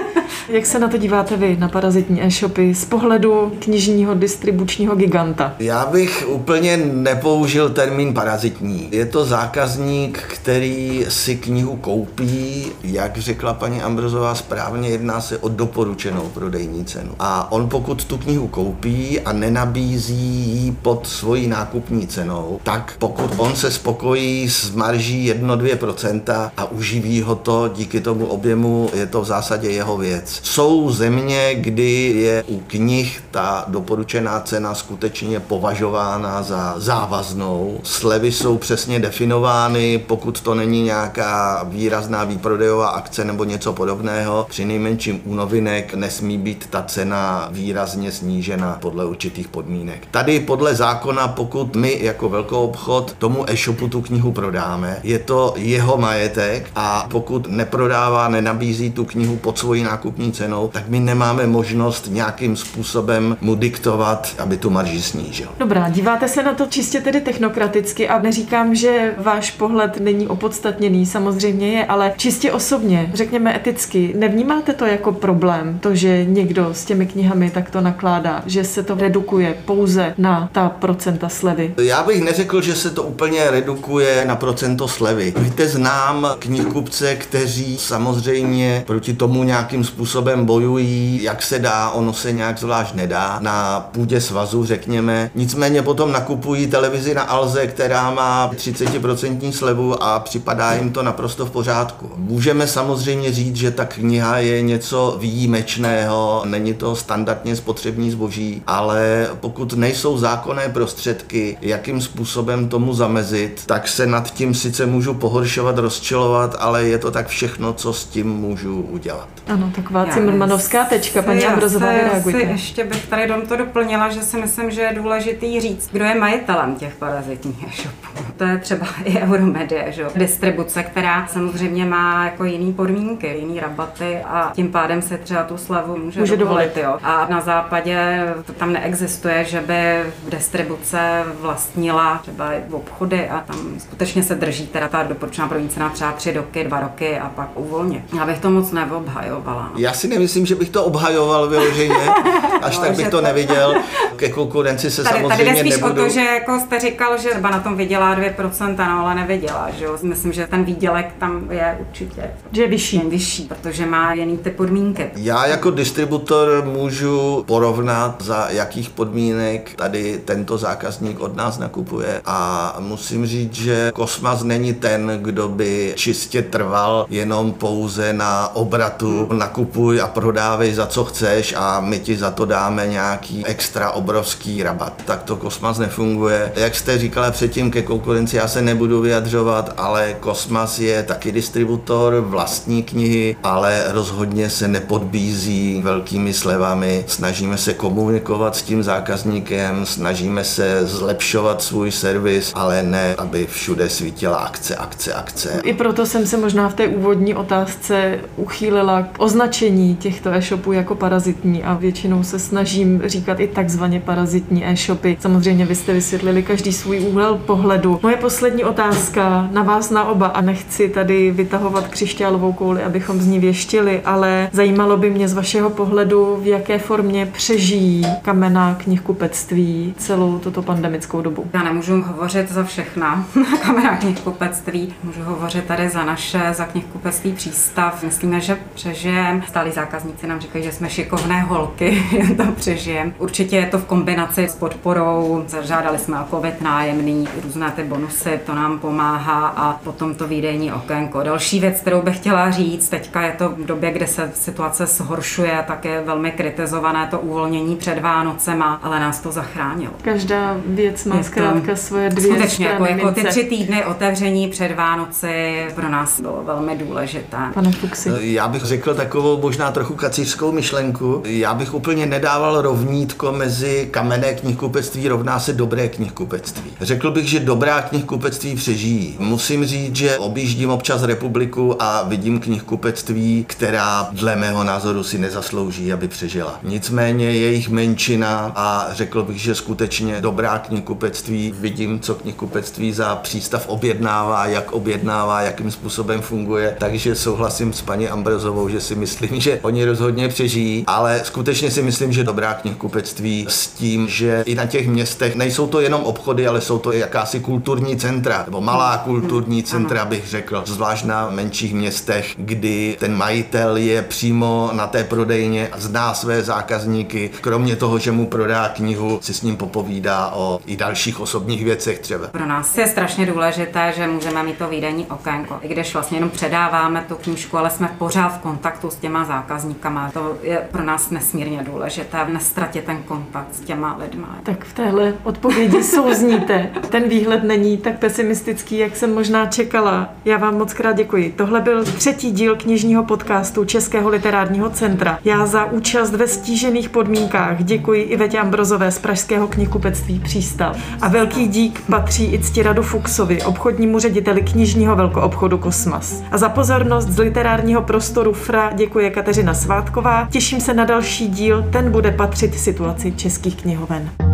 jak 0.50 0.65
se 0.65 0.79
na 0.79 0.88
to 0.88 0.98
díváte 0.98 1.38
vy, 1.38 1.57
na 1.59 1.69
parazitní 1.69 2.24
e-shopy, 2.24 2.75
z 2.75 2.86
pohledu 2.86 3.51
knižního 3.59 4.13
distribučního 4.13 4.95
giganta? 4.95 5.53
Já 5.59 5.86
bych 5.86 6.25
úplně 6.27 6.77
nepoužil 6.77 7.69
termín 7.69 8.13
parazitní. 8.13 8.89
Je 8.91 9.05
to 9.05 9.25
zákazník, 9.25 10.17
který 10.17 11.05
si 11.09 11.36
knihu 11.36 11.75
koupí, 11.75 12.65
jak 12.83 13.17
řekla 13.17 13.53
paní 13.53 13.81
Ambrozová 13.81 14.36
správně, 14.36 14.89
jedná 14.89 15.21
se 15.21 15.38
o 15.38 15.50
doporučenou 15.50 16.29
prodejní 16.33 16.86
cenu. 16.86 17.12
A 17.19 17.51
on 17.51 17.69
pokud 17.69 18.03
tu 18.05 18.17
knihu 18.17 18.47
koupí 18.47 19.19
a 19.19 19.34
nenabízí 19.34 20.15
ji 20.63 20.71
pod 20.71 21.08
svojí 21.08 21.47
nákupní 21.47 22.08
cenou, 22.08 22.60
tak 22.63 22.93
pokud 22.99 23.32
on 23.38 23.56
se 23.56 23.71
spokojí 23.71 24.18
stojí 24.19 24.49
s 24.49 24.71
marží 24.71 25.34
1-2% 25.34 26.51
a 26.58 26.71
uživí 26.71 27.21
ho 27.21 27.36
to 27.36 27.69
díky 27.75 28.01
tomu 28.01 28.25
objemu, 28.25 28.89
je 28.93 29.05
to 29.05 29.21
v 29.21 29.25
zásadě 29.25 29.69
jeho 29.69 29.97
věc. 29.97 30.39
Jsou 30.43 30.91
země, 30.91 31.55
kdy 31.55 32.13
je 32.15 32.43
u 32.47 32.60
knih 32.67 33.23
ta 33.32 33.65
doporučená 33.67 34.39
cena 34.39 34.75
skutečně 34.75 35.39
považována 35.39 36.43
za 36.43 36.73
závaznou. 36.77 37.79
Slevy 37.84 38.32
jsou 38.32 38.58
přesně 38.58 38.99
definovány, 38.99 39.97
pokud 39.97 40.41
to 40.41 40.55
není 40.55 40.84
nějaká 40.84 41.63
výrazná 41.69 42.23
výprodejová 42.23 42.89
akce 42.89 43.25
nebo 43.25 43.43
něco 43.43 43.73
podobného, 43.73 44.45
při 44.49 44.65
nejmenším 44.65 45.21
u 45.25 45.36
novinek 45.36 45.93
nesmí 45.93 46.38
být 46.38 46.67
ta 46.69 46.84
cena 46.84 47.49
výrazně 47.51 48.12
snížena 48.12 48.77
podle 48.82 49.05
určitých 49.05 49.47
podmínek. 49.47 50.08
Tady 50.12 50.39
podle 50.39 50.75
zákona, 50.75 51.27
pokud 51.27 51.75
my 51.75 51.97
jako 52.01 52.29
velkou 52.29 52.63
obchod 52.63 53.13
tomu 53.13 53.49
e-shopu 53.49 53.88
tu 53.88 54.01
knihu 54.10 54.32
prodáme. 54.32 55.00
Je 55.04 55.19
to 55.19 55.54
jeho 55.58 55.98
majetek 55.98 56.69
a 56.76 57.08
pokud 57.12 57.48
neprodává, 57.48 58.28
nenabízí 58.28 58.91
tu 58.91 59.06
knihu 59.06 59.36
pod 59.36 59.58
svojí 59.58 59.84
nákupní 59.84 60.32
cenou, 60.32 60.67
tak 60.67 60.88
my 60.88 61.00
nemáme 61.00 61.48
možnost 61.48 62.08
nějakým 62.12 62.56
způsobem 62.56 63.38
mu 63.41 63.56
diktovat, 63.56 64.36
aby 64.38 64.58
tu 64.58 64.69
marži 64.69 65.02
snížil. 65.02 65.48
Dobrá, 65.60 65.89
díváte 65.89 66.28
se 66.28 66.43
na 66.43 66.54
to 66.54 66.65
čistě 66.65 67.02
tedy 67.02 67.22
technokraticky 67.22 68.10
a 68.10 68.19
neříkám, 68.19 68.76
že 68.76 69.13
váš 69.17 69.52
pohled 69.52 70.00
není 70.00 70.28
opodstatněný, 70.28 71.06
samozřejmě 71.06 71.72
je, 71.72 71.86
ale 71.86 72.13
čistě 72.17 72.52
osobně, 72.52 73.12
řekněme 73.13 73.56
eticky, 73.56 74.13
nevnímáte 74.17 74.74
to 74.74 74.86
jako 74.86 75.12
problém, 75.12 75.80
to, 75.80 75.95
že 75.95 76.26
někdo 76.26 76.69
s 76.74 76.86
těmi 76.86 77.06
knihami 77.06 77.50
takto 77.50 77.82
nakládá, 77.82 78.43
že 78.45 78.63
se 78.63 78.84
to 78.84 78.95
redukuje 78.95 79.56
pouze 79.65 80.13
na 80.17 80.50
ta 80.52 80.69
procenta 80.69 81.30
slevy? 81.30 81.74
Já 81.78 82.04
bych 82.04 82.24
neřekl, 82.24 82.62
že 82.62 82.76
se 82.76 82.89
to 82.89 83.04
úplně 83.04 83.52
redukuje 83.52 83.98
redukuje 83.99 84.25
na 84.25 84.35
procento 84.35 84.88
slevy. 84.88 85.33
Víte, 85.38 85.67
znám 85.67 86.35
knihkupce, 86.39 87.15
kteří 87.15 87.77
samozřejmě 87.77 88.83
proti 88.88 89.13
tomu 89.13 89.43
nějakým 89.43 89.83
způsobem 89.83 90.45
bojují, 90.45 91.23
jak 91.23 91.41
se 91.41 91.59
dá, 91.59 91.89
ono 91.89 92.13
se 92.13 92.31
nějak 92.31 92.59
zvlášť 92.59 92.93
nedá, 92.93 93.39
na 93.41 93.79
půdě 93.91 94.21
svazu, 94.21 94.65
řekněme. 94.65 95.31
Nicméně 95.35 95.81
potom 95.81 96.12
nakupují 96.12 96.67
televizi 96.67 97.13
na 97.13 97.21
Alze, 97.21 97.67
která 97.67 98.12
má 98.12 98.51
30% 98.55 99.51
slevu 99.51 100.03
a 100.03 100.19
připadá 100.19 100.73
jim 100.73 100.91
to 100.91 101.03
naprosto 101.03 101.45
v 101.45 101.51
pořádku. 101.51 102.12
Můžeme 102.15 102.67
samozřejmě 102.67 103.31
říct, 103.31 103.55
že 103.55 103.71
ta 103.71 103.85
kniha 103.85 104.38
je 104.38 104.62
něco 104.62 105.17
výjimečného, 105.19 106.43
není 106.45 106.73
to 106.73 106.95
standardně 106.95 107.55
spotřební 107.55 108.12
zboží, 108.12 108.62
ale 108.67 109.27
pokud 109.39 109.73
nejsou 109.73 110.17
zákonné 110.17 110.69
prostředky, 110.69 111.57
jakým 111.62 112.01
způsobem 112.01 112.69
tomu 112.69 112.93
zamezit, 112.93 113.62
tak 113.65 113.79
se 113.88 114.06
nad 114.08 114.32
tím 114.34 114.54
sice 114.54 114.86
můžu 114.86 115.13
pohoršovat, 115.13 115.78
rozčilovat, 115.78 116.56
ale 116.60 116.84
je 116.84 116.98
to 116.98 117.12
tak 117.12 117.28
všechno, 117.28 117.74
co 117.74 117.94
s 117.94 118.06
tím 118.06 118.28
můžu 118.28 118.82
udělat. 118.82 119.28
Ano, 119.48 119.72
taková 119.76 120.06
cimrmanovská 120.06 120.86
tečka, 120.86 121.22
paní 121.22 121.46
Abrozová, 121.46 121.92
reagujte. 121.92 122.42
ještě 122.42 122.84
bych 122.84 123.08
tady 123.08 123.28
dom 123.28 123.42
to 123.42 123.56
doplnila, 123.56 124.10
že 124.10 124.22
si 124.22 124.38
myslím, 124.38 124.72
že 124.72 124.82
je 124.82 124.94
důležitý 124.94 125.62
říct, 125.62 125.89
kdo 125.92 126.06
je 126.06 126.15
majitelem 126.15 126.76
těch 126.76 126.96
parazitních 126.96 127.68
e-shopů. 127.68 128.34
To 128.38 128.44
je 128.44 128.58
třeba 128.58 128.88
i 129.04 129.20
Euromedie, 129.20 129.92
že? 129.92 130.06
distribuce, 130.15 130.84
která 130.84 131.28
samozřejmě 131.28 131.86
má 131.86 132.26
jako 132.26 132.44
jiný 132.44 132.74
podmínky, 132.74 133.38
jiný 133.39 133.60
rabaty 133.60 134.18
a 134.26 134.52
tím 134.56 134.72
pádem 134.72 135.02
se 135.02 135.18
třeba 135.18 135.44
tu 135.44 135.58
slavu 135.58 135.98
může, 135.98 136.20
může 136.20 136.38
dovolit. 136.38 136.76
dovolit. 136.76 136.78
Jo. 136.78 137.00
A 137.04 137.28
na 137.30 137.42
západě 137.42 138.28
to 138.46 138.54
tam 138.54 138.74
neexistuje, 138.74 139.46
že 139.46 139.62
by 139.62 140.04
distribuce 140.30 141.24
vlastnila 141.42 142.18
třeba 142.18 142.52
obchody 142.72 143.30
a 143.30 143.39
tam 143.39 143.68
skutečně 143.77 144.23
se 144.23 144.36
drží 144.36 144.67
teda 144.67 144.88
ta 144.88 145.03
doporučená 145.03 145.47
první 145.47 145.69
cena 145.69 145.89
třeba 145.89 146.12
tři 146.12 146.34
roky, 146.34 146.63
dva 146.63 146.79
roky 146.79 147.19
a 147.19 147.29
pak 147.29 147.49
uvolně. 147.55 148.05
Já 148.17 148.25
bych 148.25 148.39
to 148.39 148.49
moc 148.49 148.71
neobhajovala. 148.71 149.71
No. 149.73 149.79
Já 149.79 149.93
si 149.93 150.08
nemyslím, 150.08 150.45
že 150.45 150.55
bych 150.55 150.69
to 150.69 150.84
obhajoval 150.84 151.49
vyloženě, 151.49 151.95
až 152.62 152.77
no, 152.77 152.84
tak 152.84 152.95
bych 152.95 153.05
to, 153.05 153.17
to 153.17 153.21
neviděl. 153.21 153.75
Ke 154.15 154.29
konkurenci 154.29 154.91
se 154.91 155.03
tady, 155.03 155.19
samozřejmě 155.19 155.45
tady 155.45 155.60
spíš 155.60 155.82
nebudu... 155.82 156.01
o 156.01 156.05
to, 156.05 156.10
že 156.10 156.21
jako 156.21 156.60
jste 156.60 156.79
říkal, 156.79 157.17
že 157.17 157.29
třeba 157.29 157.49
na 157.49 157.60
tom 157.60 157.77
vydělá 157.77 158.15
2%, 158.15 158.75
no 158.77 159.05
ale 159.05 159.15
nevydělá, 159.15 159.69
že 159.77 159.86
jo. 159.86 159.97
Myslím, 160.01 160.34
že 160.34 160.47
ten 160.47 160.63
výdělek 160.63 161.13
tam 161.19 161.51
je 161.51 161.77
určitě 161.79 162.32
že 162.51 162.62
je 162.62 162.67
vyšší. 162.67 162.99
vyšší, 162.99 163.43
protože 163.43 163.86
má 163.86 164.13
jiný 164.13 164.38
ty 164.38 164.49
podmínky. 164.49 165.10
Já 165.15 165.45
jako 165.45 165.71
distributor 165.71 166.63
můžu 166.65 167.43
porovnat, 167.47 168.21
za 168.21 168.47
jakých 168.49 168.89
podmínek 168.89 169.75
tady 169.75 170.21
tento 170.25 170.58
zákazník 170.58 171.19
od 171.19 171.36
nás 171.36 171.58
nakupuje 171.58 172.21
a 172.25 172.75
musím 172.79 173.25
říct, 173.25 173.39
říct, 173.39 173.59
že 173.60 173.91
Kosmas 173.93 174.43
není 174.43 174.74
ten, 174.74 175.19
kdo 175.22 175.50
by 175.50 175.93
čistě 175.95 176.41
trval 176.41 177.06
jenom 177.10 177.54
pouze 177.54 178.13
na 178.13 178.56
obratu, 178.56 179.28
nakupuj 179.34 180.02
a 180.02 180.08
prodávej 180.08 180.74
za 180.74 180.86
co 180.88 181.06
chceš 181.06 181.54
a 181.58 181.80
my 181.80 182.00
ti 182.00 182.17
za 182.17 182.32
to 182.32 182.45
dáme 182.45 182.88
nějaký 182.88 183.45
extra 183.45 183.91
obrovský 183.91 184.63
rabat. 184.63 184.93
Tak 185.06 185.24
to 185.24 185.36
Kosmas 185.36 185.78
nefunguje. 185.78 186.52
Jak 186.56 186.76
jste 186.76 186.98
říkala 186.98 187.32
předtím 187.32 187.72
ke 187.72 187.82
konkurenci, 187.82 188.36
já 188.36 188.48
se 188.48 188.62
nebudu 188.62 189.02
vyjadřovat, 189.02 189.74
ale 189.78 190.15
Kosmas 190.19 190.80
je 190.80 191.04
taky 191.04 191.32
distributor 191.32 192.19
vlastní 192.19 192.84
knihy, 192.84 193.36
ale 193.43 193.84
rozhodně 193.88 194.50
se 194.50 194.67
nepodbízí 194.67 195.82
velkými 195.84 196.34
slevami. 196.34 197.04
Snažíme 197.08 197.58
se 197.58 197.74
komunikovat 197.74 198.56
s 198.56 198.62
tím 198.62 198.84
zákazníkem, 198.84 199.86
snažíme 199.86 200.43
se 200.43 200.86
zlepšovat 200.86 201.62
svůj 201.62 201.91
servis, 201.91 202.52
ale 202.56 202.84
ne, 202.84 203.15
aby 203.17 203.45
všude 203.49 203.89
svítila 203.89 204.38
akce, 204.38 204.75
akce, 204.75 205.13
akce. 205.13 205.62
I 205.63 205.73
proto 205.73 206.05
jsem 206.05 206.27
se 206.27 206.38
možná 206.38 206.69
v 206.69 206.73
té 206.73 206.88
úvodní 206.88 207.35
otázce 207.35 208.19
uchýlila 208.35 209.01
k 209.01 209.15
označení 209.17 209.95
těchto 209.95 210.29
e-shopů 210.29 210.71
jako 210.71 210.95
parazitní 210.95 211.63
a 211.63 211.73
většinou 211.73 212.23
se 212.23 212.39
snažím 212.39 213.01
říkat 213.05 213.39
i 213.39 213.47
takzvaně 213.47 213.99
parazitní 213.99 214.65
e-shopy. 214.65 215.17
Samozřejmě 215.19 215.65
vy 215.65 215.75
jste 215.75 215.93
vysvětlili 215.93 216.43
každý 216.43 216.73
svůj 216.73 216.99
úhel 216.99 217.35
pohledu. 217.45 217.99
Moje 218.03 218.17
poslední 218.17 218.63
otázka 218.63 219.49
na 219.51 219.63
vás 219.63 219.89
na 219.89 220.03
oba 220.03 220.27
a 220.27 220.41
nechci 220.41 220.89
tady 220.89 221.31
vytahovat 221.31 221.88
křišťálovou 221.88 222.53
kouli, 222.53 222.83
abychom 222.83 223.21
z 223.21 223.27
ní 223.27 223.39
věštili, 223.39 224.01
ale 224.05 224.49
zajímalo 224.51 224.97
by 224.97 225.09
mě 225.09 225.27
z 225.27 225.33
vašeho 225.33 225.69
pohledu, 225.69 226.39
v 226.41 226.47
jaké 226.47 226.79
formě 226.79 227.25
přežijí 227.25 228.05
kamená 228.21 228.75
knihkupectví 228.75 229.93
celou 229.97 230.39
tuto 230.39 230.62
pandemickou 230.62 231.21
dobu. 231.21 231.45
Já 231.53 231.63
nemůžu 231.63 232.01
hovořit 232.01 232.51
za 232.51 232.63
všechna 232.63 233.27
kamera 233.62 233.97
knihkupectví, 233.97 234.95
můžu 235.04 235.23
hovořit 235.23 235.65
tady 235.65 235.89
za 235.89 236.06
naše, 236.06 236.41
za 236.52 236.65
knihkupectví 236.65 237.34
přístav. 237.34 238.04
Myslíme, 238.04 238.41
že 238.41 238.58
přežijeme. 238.73 239.41
Stálí 239.47 239.71
zákazníci 239.71 240.28
nám 240.28 240.39
říkají, 240.39 240.63
že 240.63 240.71
jsme 240.71 240.89
šikovné 240.89 241.41
holky, 241.41 242.04
to 242.38 242.52
přežijeme. 242.52 243.12
Určitě 243.17 243.56
je 243.56 243.65
to 243.65 243.78
v 243.78 243.86
kombinaci 243.86 244.43
s 244.43 244.56
podporou. 244.56 245.43
Zažádali 245.47 245.99
jsme 245.99 246.19
o 246.19 246.25
covid 246.30 246.62
nájemný, 246.62 247.28
různé 247.43 247.71
ty 247.71 247.84
bonusy, 247.84 248.39
to 248.45 248.56
nám 248.56 248.80
pomáhá 248.80 249.47
a 249.47 249.73
potom 249.73 250.15
to 250.15 250.28
výdejní 250.28 250.73
okénko. 250.73 251.23
Další 251.23 251.60
věc, 251.60 251.82
kterou 251.82 252.02
bych 252.02 252.17
chtěla 252.17 252.52
říct, 252.52 252.89
teďka 252.89 253.21
je 253.21 253.32
to 253.32 253.49
v 253.49 253.65
době, 253.65 253.91
kde 253.91 254.08
se 254.08 254.32
situace 254.34 254.86
zhoršuje, 254.86 255.63
tak 255.67 255.86
je 255.86 256.02
velmi 256.06 256.32
kritizované 256.32 257.08
to 257.08 257.19
uvolnění 257.19 257.75
před 257.75 257.99
Vánocema, 257.99 258.80
ale 258.84 258.99
nás 258.99 259.19
to 259.19 259.32
zachránilo. 259.32 259.93
Každá 260.02 260.58
věc 260.65 261.06
má 261.06 261.23
zkrátka 261.23 261.75
svoje 261.75 262.10
dvě 262.10 262.34
Skutečně, 262.34 262.65
jako, 262.65 262.86
strany 262.86 263.02
jako 263.02 263.13
ty. 263.13 263.21
Tři 263.30 263.44
týdny 263.44 263.86
otevření 263.86 264.48
před 264.48 264.76
Vánoci 264.76 265.65
pro 265.76 265.89
nás 265.89 266.20
bylo 266.20 266.44
velmi 266.44 266.78
důležité. 266.78 267.38
Pane 267.54 267.72
Fuxi. 267.72 268.10
Já 268.20 268.48
bych 268.48 268.63
řekl 268.63 268.96
takovou 268.96 269.42
možná 269.42 269.72
trochu 269.72 269.96
kacířskou 269.96 270.52
myšlenku. 270.52 271.24
Já 271.26 271.54
bych 271.54 271.74
úplně 271.74 272.06
nedával 272.06 272.62
rovnítko 272.62 273.32
mezi 273.32 273.88
kamenné 273.92 274.34
knihkupectví 274.34 275.08
rovná 275.08 275.39
se 275.39 275.54
dobré 275.54 275.88
knihkupectví. 275.88 276.72
Řekl 276.82 277.12
bych, 277.12 277.30
že 277.30 277.39
dobrá 277.39 277.82
knihkupectví 277.82 278.56
přežijí. 278.56 279.15
Musím 279.20 279.65
říct, 279.65 279.96
že 279.96 280.18
objíždím 280.18 280.70
občas 280.70 281.04
republiku 281.04 281.84
a 281.84 282.04
vidím 282.04 282.39
knihkupectví, 282.39 283.46
která 283.48 284.10
dle 284.12 284.36
mého 284.36 284.63
názoru 284.63 285.04
si 285.04 285.18
nezaslouží, 285.18 285.94
aby 285.94 286.08
přežila. 286.08 286.60
Nicméně 286.63 287.32
je 287.32 287.52
jich 287.52 287.70
menšina 287.70 288.52
a 288.56 288.88
řekl 288.92 289.24
bych, 289.24 289.42
že 289.42 289.56
skutečně 289.56 290.22
dobrá 290.22 290.60
knihkupectví 290.60 291.54
vidím, 291.60 292.00
co 292.00 292.15
knihkupectví 292.15 292.94
za 292.94 293.15
přístav 293.19 293.67
objednává, 293.67 294.45
jak 294.45 294.71
objednává, 294.71 295.41
jakým 295.41 295.71
způsobem 295.71 296.21
funguje. 296.21 296.75
Takže 296.79 297.15
souhlasím 297.15 297.73
s 297.73 297.82
paní 297.82 298.08
Ambrozovou, 298.08 298.69
že 298.69 298.82
si 298.82 298.95
myslím, 298.95 299.41
že 299.41 299.60
oni 299.62 299.86
rozhodně 299.86 300.27
přežijí, 300.27 300.84
ale 300.88 301.21
skutečně 301.23 301.71
si 301.71 301.82
myslím, 301.82 302.13
že 302.13 302.23
dobrá 302.23 302.53
knihkupectví 302.53 303.45
s 303.49 303.67
tím, 303.67 304.08
že 304.08 304.43
i 304.45 304.55
na 304.55 304.65
těch 304.65 304.88
městech 304.88 305.36
nejsou 305.36 305.67
to 305.67 305.82
jenom 305.82 306.03
obchody, 306.03 306.47
ale 306.47 306.62
jsou 306.62 306.79
to 306.79 306.93
i 306.93 306.99
jakási 306.99 307.39
kulturní 307.39 307.97
centra, 307.97 308.43
nebo 308.45 308.62
malá 308.62 308.97
kulturní 308.97 309.63
centra 309.63 310.05
bych 310.05 310.27
řekl, 310.27 310.63
zvlášť 310.65 311.05
na 311.05 311.29
menších 311.29 311.73
městech, 311.73 312.34
kdy 312.38 312.97
ten 312.99 313.17
majitel 313.17 313.77
je 313.77 314.01
přímo 314.01 314.69
na 314.73 314.88
té 314.88 315.03
prodejně 315.03 315.67
a 315.67 315.79
zná 315.79 316.13
své 316.13 316.43
zákazníky. 316.43 317.29
Kromě 317.41 317.75
toho, 317.75 317.99
že 317.99 318.12
mu 318.12 318.27
prodá 318.27 318.69
knihu, 318.69 319.19
si 319.21 319.34
s 319.34 319.41
ním 319.41 319.58
popovídá 319.58 320.32
o 320.34 320.60
i 320.65 320.77
dalších 320.77 321.19
osobních 321.19 321.63
věcech 321.63 321.99
třeba. 321.99 322.27
Pro 322.27 322.45
nás 322.45 322.77
je 322.77 322.88
strašně 322.88 323.09
důležité, 323.17 323.93
že 323.95 324.08
můžeme 324.08 324.43
mít 324.43 324.58
to 324.58 324.67
výdejní 324.67 325.06
okénko, 325.06 325.60
i 325.62 325.67
když 325.67 325.93
vlastně 325.93 326.17
jenom 326.17 326.30
předáváme 326.30 327.06
tu 327.08 327.15
knížku, 327.15 327.58
ale 327.58 327.69
jsme 327.69 327.89
pořád 327.98 328.30
v 328.30 328.38
kontaktu 328.38 328.89
s 328.89 328.95
těma 328.95 329.26
zákazníkama. 329.26 330.12
To 330.13 330.38
je 330.43 330.62
pro 330.72 330.84
nás 330.84 331.10
nesmírně 331.10 331.63
důležité, 331.63 332.17
nestratit 332.28 332.84
ten 332.84 332.98
kontakt 333.04 333.56
s 333.56 333.60
těma 333.60 333.98
lidma. 334.00 334.36
Tak 334.43 334.65
v 334.65 334.74
téhle 334.74 335.13
odpovědi 335.24 335.84
souzníte. 335.84 336.69
Ten 336.89 337.10
výhled 337.10 337.43
není 337.43 337.78
tak 337.78 338.00
pesimistický, 338.00 338.78
jak 338.78 338.95
jsem 338.95 339.13
možná 339.13 339.45
čekala. 339.45 340.10
Já 340.26 340.38
vám 340.38 340.58
moc 340.58 340.74
krát 340.74 340.93
děkuji. 340.93 341.34
Tohle 341.38 341.62
byl 341.62 341.84
třetí 341.84 342.32
díl 342.32 342.56
knižního 342.56 343.04
podcastu 343.04 343.65
Českého 343.65 344.10
literárního 344.10 344.69
centra. 344.69 345.19
Já 345.26 345.45
za 345.45 345.65
účast 345.65 346.12
ve 346.12 346.28
stížených 346.28 346.89
podmínkách 346.89 347.63
děkuji 347.63 348.02
Ivetě 348.02 348.39
Ambrozové 348.39 348.91
z 348.91 349.00
Pražského 349.00 349.48
knihkupectví 349.48 350.19
Přístav. 350.19 350.78
A 351.02 351.08
velký 351.08 351.48
dík 351.48 351.82
patří 351.89 352.34
i 352.34 352.39
Ctiradu 352.39 352.84
Fuxovi, 352.89 353.43
obchodnímu 353.43 353.99
řediteli 353.99 354.41
knižního 354.41 354.95
velkoobchodu 354.95 355.58
Kosmas. 355.58 356.23
A 356.32 356.38
za 356.38 356.49
pozornost 356.49 357.08
z 357.08 357.19
literárního 357.19 357.82
prostoru 357.82 358.34
FRA 358.34 358.71
děkuje 358.73 359.10
Kateřina 359.10 359.54
Svátková. 359.54 360.28
Těším 360.32 360.62
se 360.62 360.73
na 360.73 360.86
další 360.86 361.28
díl, 361.28 361.65
ten 361.71 361.91
bude 361.91 362.12
patřit 362.12 362.60
situaci 362.60 363.12
českých 363.12 363.62
knihoven. 363.62 364.29